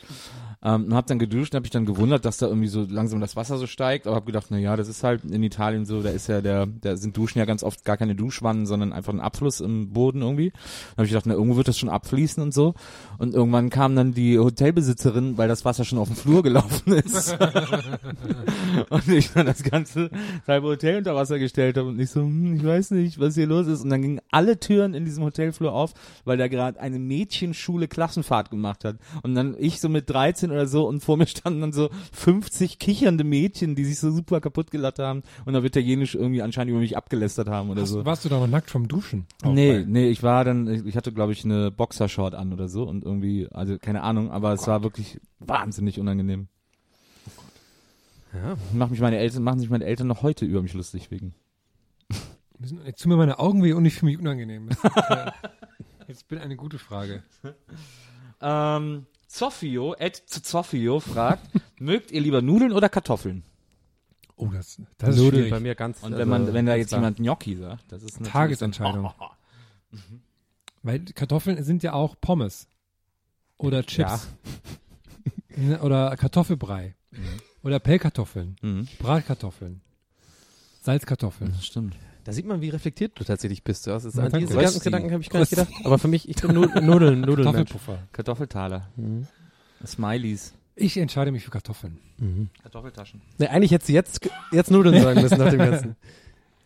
Ähm, 0.62 0.86
und 0.86 0.94
habe 0.94 1.06
dann 1.06 1.18
geduscht 1.18 1.52
und 1.52 1.56
habe 1.56 1.64
mich 1.64 1.70
dann 1.70 1.86
gewundert, 1.86 2.24
dass 2.24 2.38
da 2.38 2.46
irgendwie 2.46 2.68
so 2.68 2.86
langsam 2.88 3.20
das 3.20 3.36
Wasser 3.36 3.58
so 3.58 3.66
steigt, 3.66 4.06
aber 4.06 4.16
habe 4.16 4.26
gedacht, 4.26 4.46
na 4.50 4.58
ja, 4.58 4.76
das 4.76 4.88
ist 4.88 5.04
halt 5.04 5.24
in 5.24 5.42
Italien 5.42 5.84
so, 5.84 6.02
da 6.02 6.10
ist 6.10 6.28
ja 6.28 6.40
der, 6.40 6.66
da 6.66 6.96
sind 6.96 7.16
Duschen 7.16 7.38
ja 7.38 7.44
ganz 7.44 7.62
oft 7.62 7.84
gar 7.84 7.96
keine 7.96 8.14
Duschwannen, 8.14 8.66
sondern 8.66 8.92
einfach 8.92 9.12
ein 9.12 9.20
Abfluss 9.20 9.60
im 9.60 9.92
Boden 9.92 10.22
irgendwie. 10.22 10.50
Dann 10.50 10.96
habe 10.98 11.04
ich 11.04 11.10
gedacht, 11.10 11.26
na 11.26 11.34
irgendwo 11.34 11.56
wird 11.56 11.68
das 11.68 11.78
schon 11.78 11.88
abfließen 11.88 12.42
und 12.42 12.54
so. 12.54 12.74
Und 13.18 13.34
irgendwann 13.34 13.70
kam 13.70 13.94
dann 13.96 14.12
die 14.12 14.38
Hotelbesitzerin, 14.38 15.36
weil 15.38 15.48
das 15.48 15.64
Wasser 15.64 15.84
schon 15.84 15.98
auf 15.98 16.08
dem 16.08 16.16
Flur 16.16 16.42
gelaufen 16.42 16.92
ist. 16.92 17.36
und 18.90 19.08
ich 19.08 19.32
dann 19.32 19.46
das 19.46 19.62
ganze 19.62 20.10
halbe 20.46 20.68
Hotel 20.68 20.98
unter 20.98 21.14
Wasser 21.14 21.38
gestellt 21.38 21.76
habe 21.76 21.88
und 21.88 22.00
ich 22.00 22.10
so, 22.10 22.20
hm, 22.20 22.56
ich 22.56 22.64
weiß 22.64 22.92
nicht, 22.92 23.20
was 23.20 23.34
hier 23.34 23.46
los 23.46 23.66
ist. 23.66 23.82
Und 23.82 23.90
dann 23.90 24.02
gingen 24.02 24.20
alle 24.30 24.58
Türen 24.58 24.94
in 24.94 25.04
diesem 25.04 25.24
Hotelflur 25.24 25.72
auf, 25.72 25.94
weil 26.24 26.38
da 26.38 26.48
gerade 26.48 26.80
eine 26.80 26.98
Mädchenschule 26.98 27.88
Klassenfahrt 27.88 28.50
gemacht 28.50 28.84
hat. 28.84 28.96
Und 29.22 29.34
dann 29.34 29.54
ich 29.58 29.80
so 29.80 29.88
mit 29.88 30.08
13 30.10 30.45
oder 30.50 30.66
so 30.66 30.86
und 30.86 31.00
vor 31.02 31.16
mir 31.16 31.26
standen 31.26 31.60
dann 31.60 31.72
so 31.72 31.90
50 32.12 32.78
kichernde 32.78 33.24
Mädchen, 33.24 33.74
die 33.74 33.84
sich 33.84 33.98
so 33.98 34.10
super 34.10 34.40
kaputt 34.40 34.70
gelacht 34.70 34.98
haben 34.98 35.22
und 35.44 35.54
auf 35.56 35.64
Italienisch 35.64 36.14
irgendwie 36.14 36.42
anscheinend 36.42 36.70
über 36.70 36.80
mich 36.80 36.96
abgelästert 36.96 37.48
haben 37.48 37.70
oder 37.70 37.82
Hast, 37.82 37.90
so. 37.90 38.04
Warst 38.04 38.24
du 38.24 38.28
da 38.28 38.38
noch 38.38 38.46
nackt 38.46 38.70
vom 38.70 38.88
Duschen? 38.88 39.26
Nee, 39.44 39.84
nee, 39.86 40.08
ich 40.08 40.22
war 40.22 40.44
dann, 40.44 40.66
ich- 40.68 40.86
ich 40.86 40.96
hatte 40.96 41.12
glaube 41.12 41.32
ich 41.32 41.44
eine 41.44 41.70
Boxershort 41.70 42.34
an 42.34 42.52
oder 42.52 42.68
so 42.68 42.84
und 42.84 43.04
irgendwie, 43.04 43.48
also 43.50 43.78
keine 43.78 44.02
Ahnung, 44.02 44.30
aber 44.30 44.52
es 44.52 44.66
war 44.66 44.82
wirklich 44.82 45.20
wahnsinnig 45.40 45.98
unangenehm. 46.00 46.48
Ja. 48.34 48.56
Mach 48.74 48.90
mich 48.90 49.00
meine 49.00 49.16
Eltern, 49.18 49.42
machen 49.42 49.60
sich 49.60 49.70
meine 49.70 49.84
Eltern 49.84 50.06
noch 50.08 50.22
heute 50.22 50.44
über 50.44 50.60
mich 50.62 50.74
lustig 50.74 51.10
wegen. 51.10 51.34
Jetzt 52.86 53.02
tun 53.02 53.10
mir 53.10 53.16
meine 53.16 53.38
Augen 53.38 53.62
weh 53.62 53.72
und 53.72 53.84
ich 53.84 53.94
fühle 53.94 54.12
mich 54.12 54.18
unangenehm. 54.20 54.68
Äh, 54.70 55.30
Jetzt 56.08 56.28
bin 56.28 56.38
eine 56.38 56.56
gute 56.56 56.78
Frage. 56.78 57.22
Ähm, 58.38 59.06
Zoffio, 59.36 59.94
Ed 59.94 60.16
Zoffio 60.16 60.98
fragt, 61.00 61.46
mögt 61.78 62.10
ihr 62.10 62.22
lieber 62.22 62.40
Nudeln 62.40 62.72
oder 62.72 62.88
Kartoffeln? 62.88 63.42
Oh, 64.36 64.46
das, 64.46 64.80
das 64.96 65.10
ist 65.10 65.16
Nudeln 65.16 65.34
schwierig. 65.34 65.50
bei 65.50 65.60
mir 65.60 65.74
ganz. 65.74 65.98
Und 65.98 66.14
also, 66.14 66.18
wenn 66.18 66.28
man, 66.28 66.54
wenn 66.54 66.64
da 66.64 66.74
jetzt 66.74 66.92
jemand 66.92 67.18
Gnocchi 67.18 67.56
sagt, 67.56 67.84
das 67.92 68.02
ist 68.02 68.14
natürlich 68.14 68.32
Tagesentscheidung. 68.32 69.12
Weil 70.82 71.00
Kartoffeln 71.00 71.62
sind 71.64 71.82
ja 71.82 71.92
auch 71.92 72.16
Pommes. 72.20 72.66
Oder 73.58 73.84
Chips. 73.84 74.28
Ne, 75.54 75.80
Oder 75.82 76.16
Kartoffelbrei. 76.16 76.94
Oder 77.62 77.78
Pellkartoffeln. 77.78 78.56
Mhm. 78.62 78.88
Bratkartoffeln. 78.98 79.80
Salzkartoffeln. 80.82 81.52
Das 81.52 81.66
stimmt. 81.66 81.96
Da 82.26 82.32
sieht 82.32 82.44
man, 82.44 82.60
wie 82.60 82.70
reflektiert 82.70 83.12
du 83.14 83.22
tatsächlich 83.22 83.62
bist. 83.62 83.86
Das 83.86 84.04
ist, 84.04 84.16
Ja, 84.16 84.24
an 84.24 84.32
diese 84.40 84.56
ganzen 84.56 84.78
du, 84.80 84.84
Gedanken 84.84 85.12
habe 85.12 85.22
ich 85.22 85.30
gar 85.30 85.38
nicht 85.38 85.50
gedacht. 85.50 85.68
Aber 85.84 85.96
für 85.98 86.08
mich, 86.08 86.28
ich 86.28 86.34
bin 86.36 86.54
Nu- 86.54 86.62
Nudeln, 86.82 87.20
Nudeln. 87.20 87.44
Kartoffelpuffer. 87.44 87.98
Kartoffeltaler. 88.10 88.88
Mhm. 88.96 89.28
Smileys. 89.86 90.52
Ich 90.74 90.96
entscheide 90.96 91.30
mich 91.30 91.44
für 91.44 91.52
Kartoffeln. 91.52 91.98
Mhm. 92.18 92.48
Kartoffeltaschen. 92.62 93.22
Nee, 93.38 93.46
eigentlich 93.46 93.70
hättest 93.70 93.88
du 93.90 93.92
jetzt, 93.92 94.28
jetzt 94.50 94.72
Nudeln 94.72 95.00
sagen 95.00 95.22
müssen 95.22 95.38
nach 95.38 95.50
dem 95.50 95.58
Ganzen. 95.58 95.96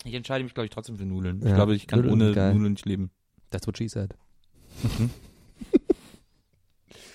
Ich 0.02 0.14
entscheide 0.14 0.42
mich, 0.44 0.54
glaube 0.54 0.64
ich, 0.64 0.70
trotzdem 0.70 0.96
für 0.96 1.04
Nudeln. 1.04 1.42
Ja, 1.42 1.48
Ich 1.48 1.54
glaube, 1.54 1.74
ich 1.74 1.86
kann 1.86 1.98
Nudeln 2.00 2.14
ohne 2.22 2.32
geil. 2.32 2.54
Nudeln 2.54 2.72
nicht 2.72 2.86
leben. 2.86 3.10
That's 3.50 3.66
what 3.66 3.76
she 3.76 3.86
said. 3.86 4.14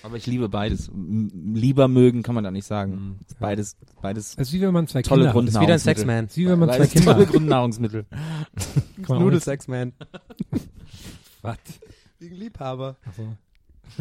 Aber 0.04 0.16
ich 0.16 0.26
liebe 0.26 0.48
beides. 0.48 0.88
Lieber 0.94 1.88
mögen 1.88 2.22
kann 2.22 2.36
man 2.36 2.44
da 2.44 2.52
nicht 2.52 2.64
sagen. 2.66 3.18
Ist 3.28 3.40
Beides, 3.40 3.76
beides 4.00 4.34
Es 4.34 4.48
ist 4.48 4.52
wie 4.52 4.60
wenn 4.60 4.72
man 4.72 4.86
zwei 4.86 5.02
tolle 5.02 5.32
Kinder 5.32 5.34
hat. 5.34 5.48
Das 5.48 5.54
ist 5.56 5.60
wieder 5.60 5.74
ein 5.74 5.76
Grundnahrungsmittel. 5.76 5.84
Sexman. 5.96 6.24
Es 6.26 6.30
ist 6.30 6.36
wie 6.36 6.46
wenn 6.48 6.58
man 6.60 6.68
zwei 6.70 6.86
Kinder 6.86 7.12
tolle 7.14 7.26
hat. 7.26 7.32
Grundnahrungsmittel. 9.02 9.58
Kann 9.58 9.92
man. 10.50 10.60
Was? 11.42 11.58
Wegen 12.18 12.36
Liebhaber. 12.36 12.96
Also, 13.04 13.36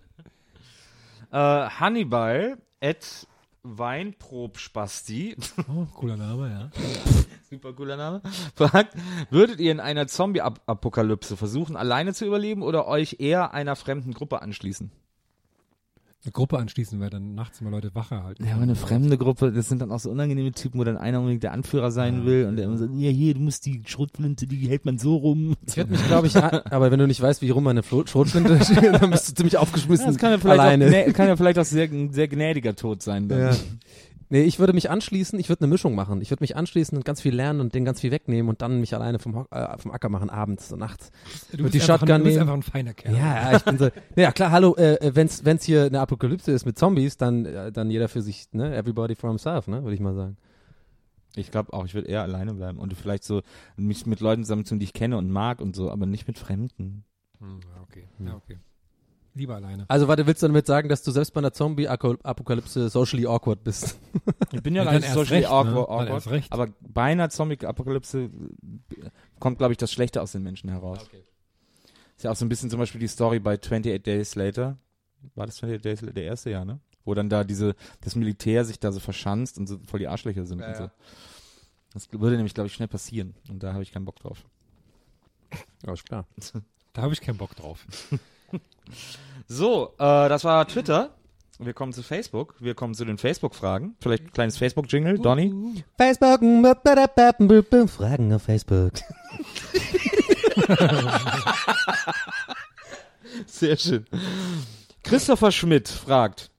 Äh, 1.31 1.37
Hannibal 1.69 2.57
at 2.81 3.27
Weinprobspasti, 3.63 5.35
oh, 5.67 5.85
cooler 5.93 6.15
Name, 6.15 6.49
ja. 6.49 6.81
super 7.49 7.73
cooler 7.73 7.97
Name, 7.97 8.21
fragt, 8.55 8.95
würdet 9.29 9.59
ihr 9.59 9.73
in 9.73 9.81
einer 9.81 10.07
Zombie-Apokalypse 10.07 11.35
versuchen, 11.35 11.75
alleine 11.75 12.13
zu 12.13 12.25
überleben 12.25 12.61
oder 12.61 12.87
euch 12.87 13.17
eher 13.19 13.53
einer 13.53 13.75
fremden 13.75 14.13
Gruppe 14.13 14.41
anschließen? 14.41 14.89
Eine 16.25 16.31
Gruppe 16.31 16.57
anschließen, 16.57 16.99
weil 16.99 17.09
dann 17.11 17.35
nachts 17.35 17.61
immer 17.61 17.69
Leute 17.69 17.93
Wache 17.95 18.23
halten. 18.23 18.43
Ja, 18.45 18.53
aber 18.55 18.63
eine 18.63 18.75
fremde 18.75 19.17
Gruppe, 19.17 19.51
das 19.53 19.69
sind 19.69 19.81
dann 19.81 19.91
auch 19.91 19.99
so 19.99 20.09
unangenehme 20.09 20.51
Typen, 20.51 20.79
wo 20.79 20.83
dann 20.83 20.97
einer 20.97 21.19
unbedingt 21.19 21.43
der 21.43 21.53
Anführer 21.53 21.89
sein 21.91 22.25
will 22.25 22.47
und 22.47 22.55
der 22.57 22.65
immer 22.65 22.77
sagt, 22.77 22.91
ja 22.95 23.09
hier, 23.11 23.35
du 23.35 23.39
musst 23.39 23.65
die 23.65 23.83
Schrotflinte, 23.85 24.47
die 24.47 24.67
hält 24.67 24.83
man 24.83 24.97
so 24.97 25.15
rum. 25.15 25.55
Ich 25.65 25.77
hätte 25.77 25.91
mich, 25.91 26.05
glaube 26.07 26.27
ich, 26.27 26.35
aber 26.35 26.91
wenn 26.91 26.99
du 26.99 27.07
nicht 27.07 27.21
weißt, 27.21 27.41
wie 27.43 27.51
rum 27.51 27.63
meine 27.63 27.83
Flo- 27.83 28.05
Schrotflinte 28.05 28.57
dann 28.99 29.11
bist 29.11 29.29
du 29.29 29.35
ziemlich 29.35 29.57
aufgeschmissen. 29.57 30.07
Das 30.07 30.17
kann 30.17 30.31
ja 30.31 30.37
vielleicht, 30.39 30.59
alleine. 30.59 30.87
Auch, 31.07 31.13
kann 31.13 31.27
ja 31.27 31.37
vielleicht 31.37 31.59
auch 31.59 31.65
sehr, 31.65 31.85
ein 31.89 32.11
sehr 32.11 32.27
gnädiger 32.27 32.75
Tod 32.75 33.03
sein. 33.03 33.29
Dann. 33.29 33.39
Ja. 33.39 33.51
Nee, 34.29 34.43
ich 34.43 34.59
würde 34.59 34.73
mich 34.73 34.89
anschließen, 34.89 35.39
ich 35.39 35.47
würde 35.47 35.61
eine 35.61 35.69
Mischung 35.71 35.95
machen. 35.95 36.21
Ich 36.21 36.31
würde 36.31 36.43
mich 36.43 36.57
anschließen 36.57 36.97
und 36.97 37.05
ganz 37.05 37.21
viel 37.21 37.33
lernen 37.33 37.61
und 37.61 37.73
den 37.73 37.85
ganz 37.85 38.01
viel 38.01 38.11
wegnehmen 38.11 38.49
und 38.49 38.61
dann 38.61 38.79
mich 38.81 38.93
alleine 38.93 39.19
vom, 39.19 39.45
äh, 39.51 39.77
vom 39.77 39.91
Acker 39.91 40.09
machen, 40.09 40.29
abends 40.29 40.71
und 40.73 40.79
nachts. 40.79 41.11
Du 41.51 41.63
bist, 41.63 41.73
die 41.73 41.81
einfach, 41.81 41.99
Shotgun 41.99 42.19
du 42.19 42.23
bist 42.25 42.37
einfach 42.39 42.53
ein 42.53 42.63
feiner 42.63 42.93
Kerl. 42.93 43.15
Ja, 43.15 43.51
ja, 43.51 43.57
ich 43.57 43.63
bin 43.63 43.77
so. 43.77 43.89
Ja, 44.15 44.31
klar, 44.31 44.51
hallo, 44.51 44.75
äh, 44.75 45.11
wenn's, 45.13 45.45
wenn's 45.45 45.63
hier 45.63 45.85
eine 45.85 46.01
Apokalypse 46.01 46.51
ist 46.51 46.65
mit 46.65 46.77
Zombies, 46.77 47.17
dann, 47.17 47.45
äh, 47.45 47.71
dann 47.71 47.89
jeder 47.89 48.09
für 48.09 48.21
sich, 48.21 48.47
ne? 48.51 48.75
Everybody 48.75 49.15
for 49.15 49.29
himself, 49.29 49.67
ne? 49.67 49.83
Würde 49.83 49.93
ich 49.93 50.01
mal 50.01 50.15
sagen. 50.15 50.37
Ich 51.35 51.51
glaube 51.51 51.71
auch, 51.71 51.85
ich 51.85 51.93
würde 51.93 52.07
eher 52.07 52.23
alleine 52.23 52.53
bleiben 52.53 52.79
und 52.79 52.93
vielleicht 52.95 53.23
so 53.23 53.43
mich 53.75 54.05
mit 54.05 54.19
Leuten 54.19 54.43
zusammentun, 54.43 54.79
die 54.79 54.85
ich 54.85 54.93
kenne 54.93 55.17
und 55.17 55.29
mag 55.29 55.61
und 55.61 55.75
so, 55.75 55.91
aber 55.91 56.05
nicht 56.05 56.27
mit 56.27 56.39
Fremden. 56.39 57.05
Hm, 57.39 57.59
okay. 57.83 58.07
Ja, 58.19 58.35
okay. 58.35 58.57
Lieber 59.37 59.55
alleine. 59.55 59.85
Also, 59.87 60.07
warte, 60.07 60.25
willst 60.25 60.41
du 60.41 60.47
damit 60.47 60.65
sagen, 60.65 60.89
dass 60.89 61.03
du 61.03 61.11
selbst 61.11 61.31
bei 61.33 61.39
einer 61.39 61.53
Zombie-Apokalypse 61.53 62.89
socially 62.89 63.25
awkward 63.27 63.63
bist? 63.63 63.99
Ich 64.51 64.63
bin 64.63 64.75
ja, 64.75 64.83
Ja, 64.83 64.91
gar 64.91 64.99
nicht 64.99 65.11
socially 65.11 65.41
recht, 65.45 65.49
ne? 65.51 65.55
awkward, 65.55 66.27
recht. 66.31 66.51
aber 66.51 66.67
bei 66.81 67.03
einer 67.03 67.29
Zombie-Apokalypse 67.29 68.23
äh, 68.23 68.29
kommt, 69.39 69.57
glaube 69.59 69.73
ich, 69.73 69.77
das 69.77 69.91
Schlechte 69.91 70.21
aus 70.21 70.31
den 70.31 70.41
Menschen 70.43 70.69
heraus. 70.69 70.99
Ist 72.15 72.23
ja 72.23 72.31
auch 72.31 72.35
so 72.35 72.45
ein 72.45 72.49
bisschen 72.49 72.69
zum 72.69 72.79
Beispiel 72.79 72.99
die 72.99 73.07
Story 73.07 73.39
bei 73.39 73.53
28 73.59 74.01
Days 74.01 74.35
Later. 74.35 74.77
War 75.35 75.45
das 75.45 75.55
28 75.57 75.81
Days 75.83 76.01
Later, 76.01 76.13
der 76.13 76.23
erste 76.23 76.49
Jahr, 76.49 76.65
ne? 76.65 76.79
Wo 77.05 77.13
dann 77.13 77.29
da 77.29 77.43
diese, 77.43 77.75
das 78.01 78.15
Militär 78.15 78.65
sich 78.65 78.79
da 78.79 78.91
so 78.91 78.99
verschanzt 78.99 79.57
und 79.59 79.67
so 79.67 79.77
voll 79.85 79.99
die 79.99 80.07
Arschlöcher 80.07 80.45
sind 80.45 80.59
Ja, 80.59 80.67
und 80.69 80.75
so. 80.75 80.83
ja. 80.83 80.91
Das 81.93 82.11
würde 82.11 82.35
nämlich, 82.35 82.53
glaube 82.53 82.67
ich, 82.67 82.73
schnell 82.73 82.87
passieren. 82.87 83.35
Und 83.49 83.61
da 83.63 83.73
habe 83.73 83.83
ich 83.83 83.91
keinen 83.91 84.05
Bock 84.05 84.17
drauf. 84.19 84.45
Alles 85.85 86.03
klar. 86.03 86.25
Da 86.93 87.01
habe 87.01 87.13
ich 87.13 87.21
keinen 87.21 87.37
Bock 87.37 87.55
drauf. 87.55 87.85
So, 89.49 89.93
äh, 89.97 90.27
das 90.27 90.43
war 90.43 90.67
Twitter. 90.67 91.11
Wir 91.59 91.73
kommen 91.73 91.93
zu 91.93 92.03
Facebook. 92.03 92.55
Wir 92.59 92.75
kommen 92.75 92.93
zu 92.93 93.05
den 93.05 93.17
Facebook-Fragen. 93.17 93.95
Vielleicht 94.01 94.25
ein 94.25 94.31
kleines 94.31 94.57
Facebook-Jingle, 94.57 95.19
Donny. 95.19 95.83
Facebook, 95.97 96.41
Fragen 97.87 98.33
auf 98.33 98.43
Facebook. 98.43 98.91
Sehr 103.47 103.77
schön. 103.77 104.05
Christopher 105.03 105.51
Schmidt 105.51 105.87
fragt, 105.87 106.51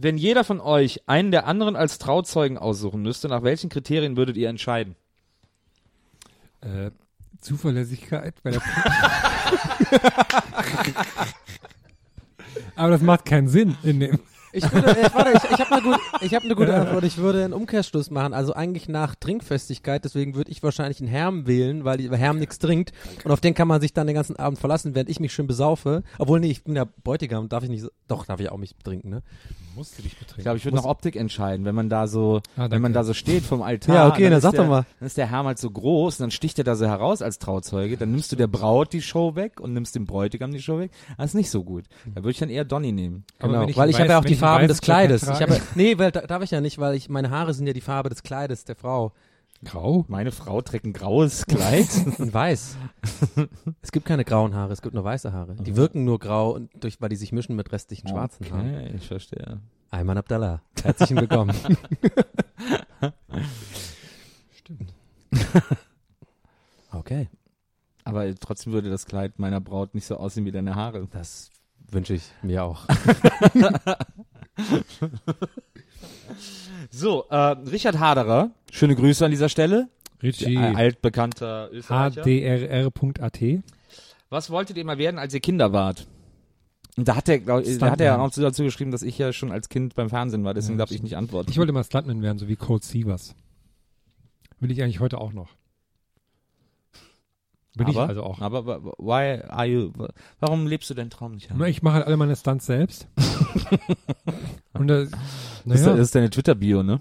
wenn 0.00 0.16
jeder 0.16 0.44
von 0.44 0.60
euch 0.60 1.02
einen 1.06 1.32
der 1.32 1.46
anderen 1.46 1.76
als 1.76 1.98
Trauzeugen 1.98 2.58
aussuchen 2.58 3.02
müsste, 3.02 3.28
nach 3.28 3.42
welchen 3.42 3.68
Kriterien 3.70 4.16
würdet 4.16 4.36
ihr 4.36 4.48
entscheiden? 4.48 4.96
Äh, 6.60 6.92
Zuverlässigkeit 7.40 8.34
bei 8.42 8.52
der 8.52 8.62
Aber 12.76 12.90
das 12.90 13.02
macht 13.02 13.24
keinen 13.24 13.48
Sinn 13.48 13.76
in 13.82 14.00
dem. 14.00 14.18
Ich 14.54 14.72
würde, 14.72 14.90
ich, 15.00 15.14
warte, 15.14 15.32
ich, 15.32 15.50
ich 15.50 15.60
habe 15.60 15.72
eine, 15.72 15.82
gut, 15.82 15.98
ich 16.20 16.34
hab 16.34 16.44
eine 16.44 16.54
gute 16.54 16.74
Antwort. 16.74 17.04
Ich 17.04 17.18
würde 17.18 17.44
einen 17.44 17.52
Umkehrschluss 17.52 18.10
machen. 18.10 18.32
Also 18.32 18.54
eigentlich 18.54 18.88
nach 18.88 19.14
Trinkfestigkeit. 19.16 20.04
Deswegen 20.04 20.34
würde 20.34 20.50
ich 20.50 20.62
wahrscheinlich 20.62 21.00
einen 21.00 21.08
Herm 21.08 21.46
wählen, 21.46 21.84
weil 21.84 21.98
die- 21.98 22.10
weil 22.10 22.18
Herm 22.18 22.38
nichts 22.38 22.58
trinkt. 22.58 22.92
Und 23.24 23.30
auf 23.32 23.40
den 23.40 23.54
kann 23.54 23.68
man 23.68 23.80
sich 23.80 23.92
dann 23.92 24.06
den 24.06 24.14
ganzen 24.14 24.36
Abend 24.36 24.58
verlassen, 24.58 24.94
während 24.94 25.10
ich 25.10 25.20
mich 25.20 25.32
schön 25.32 25.46
besaufe. 25.46 26.02
Obwohl, 26.18 26.40
nee, 26.40 26.50
ich 26.50 26.64
bin 26.64 26.76
ja 26.76 26.84
Bräutigam. 27.02 27.48
Darf 27.48 27.64
ich 27.64 27.70
nicht, 27.70 27.82
so- 27.82 27.90
doch, 28.08 28.26
darf 28.26 28.40
ich 28.40 28.50
auch 28.50 28.58
mich 28.58 28.74
trinken, 28.82 29.08
ne? 29.10 29.22
Musst 29.76 29.98
du 29.98 30.02
dich 30.02 30.12
betrinken. 30.16 30.38
Ich 30.38 30.44
glaube, 30.44 30.58
ich 30.58 30.64
würde 30.64 30.76
nach 30.76 30.84
Optik 30.84 31.16
entscheiden, 31.16 31.66
wenn 31.66 31.74
man 31.74 31.88
da 31.88 32.06
so, 32.06 32.40
Ah, 32.56 32.70
wenn 32.70 32.80
man 32.80 32.92
da 32.92 33.02
so 33.02 33.12
steht 33.12 33.42
vom 33.42 33.60
Altar. 33.60 33.92
Ja, 33.96 34.08
okay, 34.08 34.24
dann 34.24 34.34
ist 34.34 34.42
sag 34.44 34.52
der, 34.52 34.60
doch 34.62 34.68
mal. 34.68 34.86
Dann 35.00 35.06
ist 35.08 35.16
der 35.16 35.28
Herr 35.28 35.42
halt 35.44 35.58
so 35.58 35.68
groß 35.68 36.20
und 36.20 36.24
dann 36.24 36.30
sticht 36.30 36.58
er 36.58 36.64
da 36.64 36.76
so 36.76 36.86
heraus 36.86 37.22
als 37.22 37.40
Trauzeuge. 37.40 37.96
Dann 37.96 38.12
nimmst 38.12 38.30
du 38.30 38.36
der 38.36 38.46
Braut 38.46 38.92
die 38.92 39.02
Show 39.02 39.34
weg 39.34 39.58
und 39.60 39.72
nimmst 39.72 39.96
dem 39.96 40.06
Bräutigam 40.06 40.52
die 40.52 40.62
Show 40.62 40.78
weg. 40.78 40.92
Das 41.18 41.26
ist 41.30 41.34
nicht 41.34 41.50
so 41.50 41.64
gut. 41.64 41.86
Da 42.06 42.22
würde 42.22 42.30
ich 42.30 42.38
dann 42.38 42.50
eher 42.50 42.64
Donny 42.64 42.92
nehmen. 42.92 43.24
Aber 43.40 43.48
Genau, 43.48 43.60
wenn 43.62 43.68
ich 43.70 43.76
weil 43.76 43.90
ich 43.90 43.98
habe 43.98 44.10
ja 44.10 44.18
auch 44.20 44.24
die 44.24 44.36
Farben 44.44 44.68
des 44.68 44.80
Kleides. 44.80 45.22
Ich 45.22 45.40
habe, 45.40 45.60
nee, 45.74 45.98
weil 45.98 46.10
da, 46.10 46.22
darf 46.22 46.42
ich 46.42 46.50
ja 46.50 46.60
nicht, 46.60 46.78
weil 46.78 46.94
ich 46.94 47.08
meine 47.08 47.30
Haare 47.30 47.54
sind 47.54 47.66
ja 47.66 47.72
die 47.72 47.80
Farbe 47.80 48.08
des 48.08 48.22
Kleides 48.22 48.64
der 48.64 48.76
Frau. 48.76 49.12
Grau? 49.64 50.04
Meine 50.08 50.30
Frau 50.30 50.60
trägt 50.60 50.84
ein 50.84 50.92
graues 50.92 51.46
Kleid. 51.46 51.88
Und 52.18 52.32
weiß. 52.34 52.76
es 53.82 53.92
gibt 53.92 54.06
keine 54.06 54.24
grauen 54.24 54.54
Haare, 54.54 54.72
es 54.72 54.82
gibt 54.82 54.94
nur 54.94 55.04
weiße 55.04 55.32
Haare. 55.32 55.56
Die 55.56 55.76
wirken 55.76 56.04
nur 56.04 56.18
grau, 56.18 56.58
durch, 56.78 57.00
weil 57.00 57.08
die 57.08 57.16
sich 57.16 57.32
mischen 57.32 57.56
mit 57.56 57.72
restlichen 57.72 58.08
schwarzen 58.08 58.50
Haaren. 58.50 58.74
Okay, 58.74 58.92
ich 58.96 59.06
verstehe. 59.06 59.60
Ayman 59.90 60.18
Abdallah, 60.18 60.60
herzlich 60.82 61.10
willkommen. 61.10 61.54
Stimmt. 64.58 64.94
okay, 66.92 67.28
Aber 68.04 68.34
trotzdem 68.34 68.72
würde 68.72 68.90
das 68.90 69.06
Kleid 69.06 69.38
meiner 69.38 69.60
Braut 69.60 69.94
nicht 69.94 70.06
so 70.06 70.16
aussehen 70.16 70.44
wie 70.44 70.52
deine 70.52 70.74
Haare. 70.74 71.06
das 71.10 71.50
wünsche 71.90 72.14
ich 72.14 72.30
mir 72.42 72.64
auch. 72.64 72.86
So, 76.90 77.24
äh, 77.30 77.36
Richard 77.36 77.98
Haderer, 77.98 78.50
schöne 78.70 78.94
Grüße 78.94 79.24
an 79.24 79.30
dieser 79.30 79.48
Stelle. 79.48 79.88
Richie. 80.22 80.54
Der 80.54 80.76
altbekannter 80.76 81.70
Österreicher. 81.72 82.22
hdrr.at. 82.22 83.40
Was 84.30 84.50
wolltet 84.50 84.76
ihr 84.76 84.84
mal 84.84 84.98
werden, 84.98 85.18
als 85.18 85.34
ihr 85.34 85.40
Kinder 85.40 85.72
wart? 85.72 86.06
Und 86.96 87.08
da 87.08 87.16
hat 87.16 87.28
er, 87.28 87.38
glaub, 87.40 87.62
ich- 87.64 87.78
da 87.78 87.90
hat 87.90 88.00
er 88.00 88.20
auch 88.20 88.30
dazu 88.30 88.62
geschrieben, 88.62 88.90
dass 88.90 89.02
ich 89.02 89.18
ja 89.18 89.32
schon 89.32 89.50
als 89.50 89.68
Kind 89.68 89.94
beim 89.94 90.08
Fernsehen 90.08 90.44
war, 90.44 90.54
deswegen 90.54 90.74
Ja, 90.78 90.84
darf 90.84 90.90
ich 90.92 91.02
nicht 91.02 91.16
antworten. 91.16 91.50
Ich 91.50 91.58
wollte 91.58 91.72
mal 91.72 91.84
Stuntman 91.84 92.22
werden, 92.22 92.38
so 92.38 92.48
wie 92.48 92.56
Cold 92.56 92.84
Sievers. 92.84 93.34
Will 94.60 94.70
ich 94.70 94.82
eigentlich 94.82 95.00
heute 95.00 95.18
auch 95.18 95.32
noch. 95.32 95.50
Bin 97.76 97.88
ich 97.88 97.96
aber, 97.96 98.08
also 98.08 98.22
auch. 98.22 98.40
Aber 98.40 98.64
why 98.98 99.42
are 99.48 99.66
you, 99.66 99.92
warum 100.38 100.68
lebst 100.68 100.88
du 100.90 100.94
deinen 100.94 101.10
Traum 101.10 101.32
nicht? 101.32 101.50
Ich 101.66 101.82
mache 101.82 101.94
halt 101.96 102.06
alle 102.06 102.16
meine 102.16 102.36
Stunts 102.36 102.66
selbst. 102.66 103.08
Und 104.74 104.88
das, 104.88 105.08
ist, 105.08 105.16
naja, 105.64 105.90
das 105.96 106.00
ist 106.00 106.14
deine 106.14 106.30
Twitter-Bio, 106.30 106.82
ne? 106.82 107.00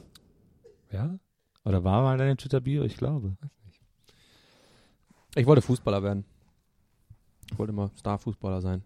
ja, 0.91 1.17
Oder 1.65 1.83
war 1.83 2.03
mal 2.03 2.17
deine 2.17 2.37
Twitter-Bio? 2.37 2.83
Ich 2.83 2.97
glaube. 2.97 3.35
Ich 5.35 5.45
wollte 5.45 5.61
Fußballer 5.61 6.03
werden. 6.03 6.25
Ich 7.51 7.57
wollte 7.57 7.73
immer 7.73 7.89
Star-Fußballer 7.97 8.61
sein. 8.61 8.83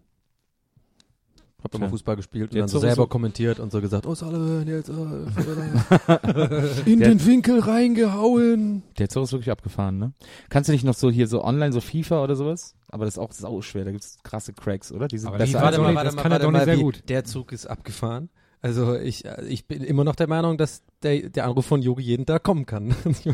Hab 1.62 1.74
immer. 1.74 1.88
Fußball 1.88 2.14
gespielt 2.16 2.50
und 2.50 2.56
Jetzt 2.56 2.62
dann 2.62 2.68
so 2.68 2.78
sowieso- 2.78 2.94
selber 2.94 3.08
kommentiert 3.08 3.58
und 3.58 3.72
so 3.72 3.80
gesagt, 3.80 4.06
oh 4.06 4.14
Sullivan, 4.14 4.66
jetzt 4.68 4.88
äh, 4.90 4.92
in 6.90 7.00
Der- 7.00 7.08
den 7.08 7.26
Winkel 7.26 7.58
reingehauen. 7.60 8.82
Der 8.98 9.08
Zug 9.08 9.24
ist 9.24 9.32
wirklich 9.32 9.50
abgefahren, 9.50 9.98
ne? 9.98 10.12
Kannst 10.50 10.68
du 10.68 10.72
nicht 10.72 10.84
noch 10.84 10.94
so 10.94 11.10
hier 11.10 11.26
so 11.26 11.42
online, 11.44 11.72
so 11.72 11.80
FIFA 11.80 12.22
oder 12.22 12.36
sowas? 12.36 12.74
Aber 12.88 13.04
das 13.04 13.14
ist 13.14 13.18
auch 13.18 13.32
sau 13.32 13.60
schwer, 13.60 13.84
da 13.84 13.90
gibt's 13.90 14.18
krasse 14.22 14.52
Cracks, 14.52 14.92
oder? 14.92 15.08
Die 15.08 15.18
sind 15.18 15.28
Aber 15.28 15.38
besser 15.38 15.50
die 15.50 15.56
als 15.56 15.64
warte 15.64 15.78
wir. 15.88 15.92
mal, 15.92 16.04
das 16.04 16.16
kann 16.16 16.32
er 16.32 16.38
doch 16.38 16.50
nicht 16.52 16.64
sehr 16.64 16.76
wie- 16.78 16.82
gut. 16.82 17.02
Der 17.08 17.24
Zug 17.24 17.52
ist 17.52 17.66
abgefahren. 17.66 18.28
Also 18.60 18.96
ich, 18.96 19.24
ich 19.46 19.66
bin 19.66 19.82
immer 19.82 20.02
noch 20.02 20.16
der 20.16 20.26
Meinung, 20.26 20.58
dass 20.58 20.82
der, 21.02 21.28
der 21.30 21.44
Anruf 21.44 21.66
von 21.66 21.80
Yogi 21.80 22.02
jeden 22.02 22.26
Tag 22.26 22.42
kommen 22.42 22.66
kann. 22.66 22.88
ich 23.04 23.24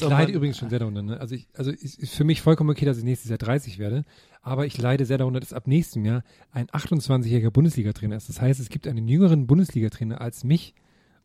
leide 0.00 0.32
übrigens 0.32 0.58
schon 0.58 0.70
sehr 0.70 0.78
darunter. 0.78 1.02
Ne? 1.02 1.20
Also, 1.20 1.34
ich, 1.34 1.48
also 1.52 1.70
es 1.70 1.94
ist 1.94 2.14
für 2.14 2.24
mich 2.24 2.40
vollkommen 2.40 2.70
okay, 2.70 2.86
dass 2.86 2.96
ich 2.96 3.04
nächstes 3.04 3.28
Jahr 3.28 3.38
30 3.38 3.78
werde. 3.78 4.04
Aber 4.40 4.64
ich 4.64 4.78
leide 4.78 5.04
sehr 5.04 5.18
darunter, 5.18 5.40
dass 5.40 5.52
ab 5.52 5.66
nächstem 5.66 6.04
Jahr 6.04 6.22
ein 6.50 6.66
28-jähriger 6.68 7.50
Bundesliga-Trainer 7.50 8.16
ist. 8.16 8.28
Das 8.28 8.40
heißt, 8.40 8.58
es 8.58 8.70
gibt 8.70 8.86
einen 8.86 9.06
jüngeren 9.06 9.46
Bundesliga-Trainer 9.46 10.20
als 10.20 10.44
mich. 10.44 10.74